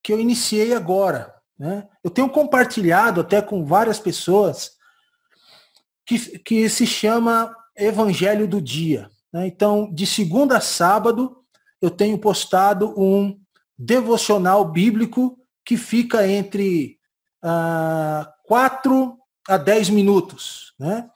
[0.02, 1.34] que eu iniciei agora.
[1.58, 1.88] Né?
[2.02, 4.72] Eu tenho compartilhado até com várias pessoas
[6.06, 9.10] que, que se chama Evangelho do Dia.
[9.32, 9.46] Né?
[9.46, 11.38] Então, de segunda a sábado,
[11.80, 13.38] eu tenho postado um
[13.76, 16.98] devocional bíblico que fica entre
[17.42, 20.74] ah, 4 a 10 minutos.
[20.78, 21.08] Né?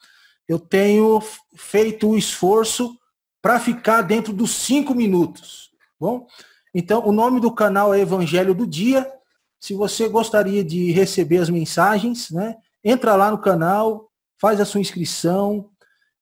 [0.49, 1.23] Eu tenho
[1.57, 2.99] feito o esforço
[3.41, 5.71] para ficar dentro dos 5 minutos.
[5.99, 6.27] Bom,
[6.75, 9.11] então o nome do canal é Evangelho do Dia.
[9.61, 14.09] Se você gostaria de receber as mensagens, né, entra lá no canal,
[14.41, 15.71] faz a sua inscrição,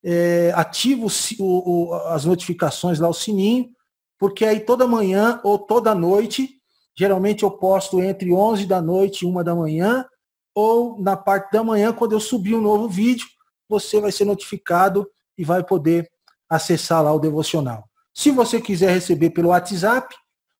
[0.03, 1.11] é, ativa o,
[1.41, 3.71] o, as notificações lá, o sininho,
[4.19, 6.61] porque aí toda manhã ou toda noite,
[6.97, 10.07] geralmente eu posto entre 11 da noite e 1 da manhã,
[10.55, 13.27] ou na parte da manhã, quando eu subir um novo vídeo,
[13.69, 15.07] você vai ser notificado
[15.37, 16.11] e vai poder
[16.49, 17.89] acessar lá o devocional.
[18.15, 20.15] Se você quiser receber pelo WhatsApp,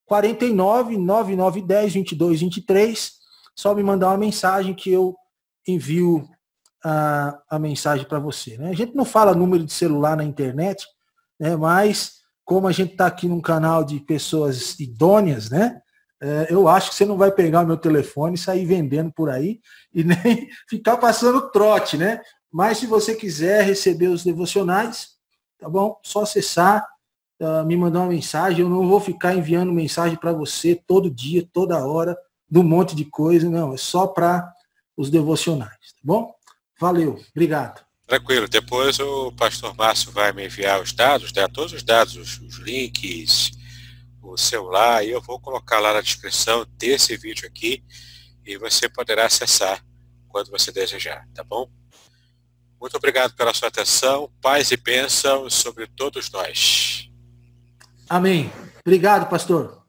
[0.05, 3.11] 49 9910 2223,
[3.55, 5.15] só me mandar uma mensagem que eu
[5.67, 6.27] envio
[6.83, 8.57] a, a mensagem para você.
[8.57, 8.69] Né?
[8.69, 10.85] A gente não fala número de celular na internet,
[11.39, 11.55] né?
[11.55, 15.81] mas como a gente está aqui num canal de pessoas idôneas, né?
[16.19, 19.29] É, eu acho que você não vai pegar o meu telefone e sair vendendo por
[19.29, 19.59] aí
[19.93, 22.21] e nem ficar passando trote, né?
[22.51, 25.16] Mas se você quiser receber os devocionais,
[25.57, 25.99] tá bom?
[26.03, 26.87] Só acessar,
[27.41, 28.61] uh, me mandar uma mensagem.
[28.61, 32.17] Eu não vou ficar enviando mensagem para você todo dia, toda hora,
[32.49, 33.73] de um monte de coisa, não.
[33.73, 34.51] É só para
[34.95, 36.33] os devocionais, tá bom?
[36.79, 37.85] Valeu, obrigado.
[38.07, 38.47] Tranquilo.
[38.47, 41.47] Depois o pastor Márcio vai me enviar os dados, né?
[41.47, 43.51] todos os dados, os, os links,
[44.21, 47.83] o celular, e eu vou colocar lá na descrição desse vídeo aqui
[48.45, 49.83] e você poderá acessar
[50.29, 51.69] quando você desejar, tá bom?
[52.79, 54.29] Muito obrigado pela sua atenção.
[54.41, 57.09] Paz e bênção sobre todos nós.
[58.09, 58.51] Amém.
[58.85, 59.83] Obrigado, pastor.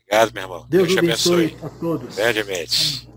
[0.00, 0.66] Obrigado, meu irmão.
[0.68, 1.46] Deus, Deus te abençoe.
[1.46, 2.14] abençoe a todos.
[2.14, 3.08] Grandemente.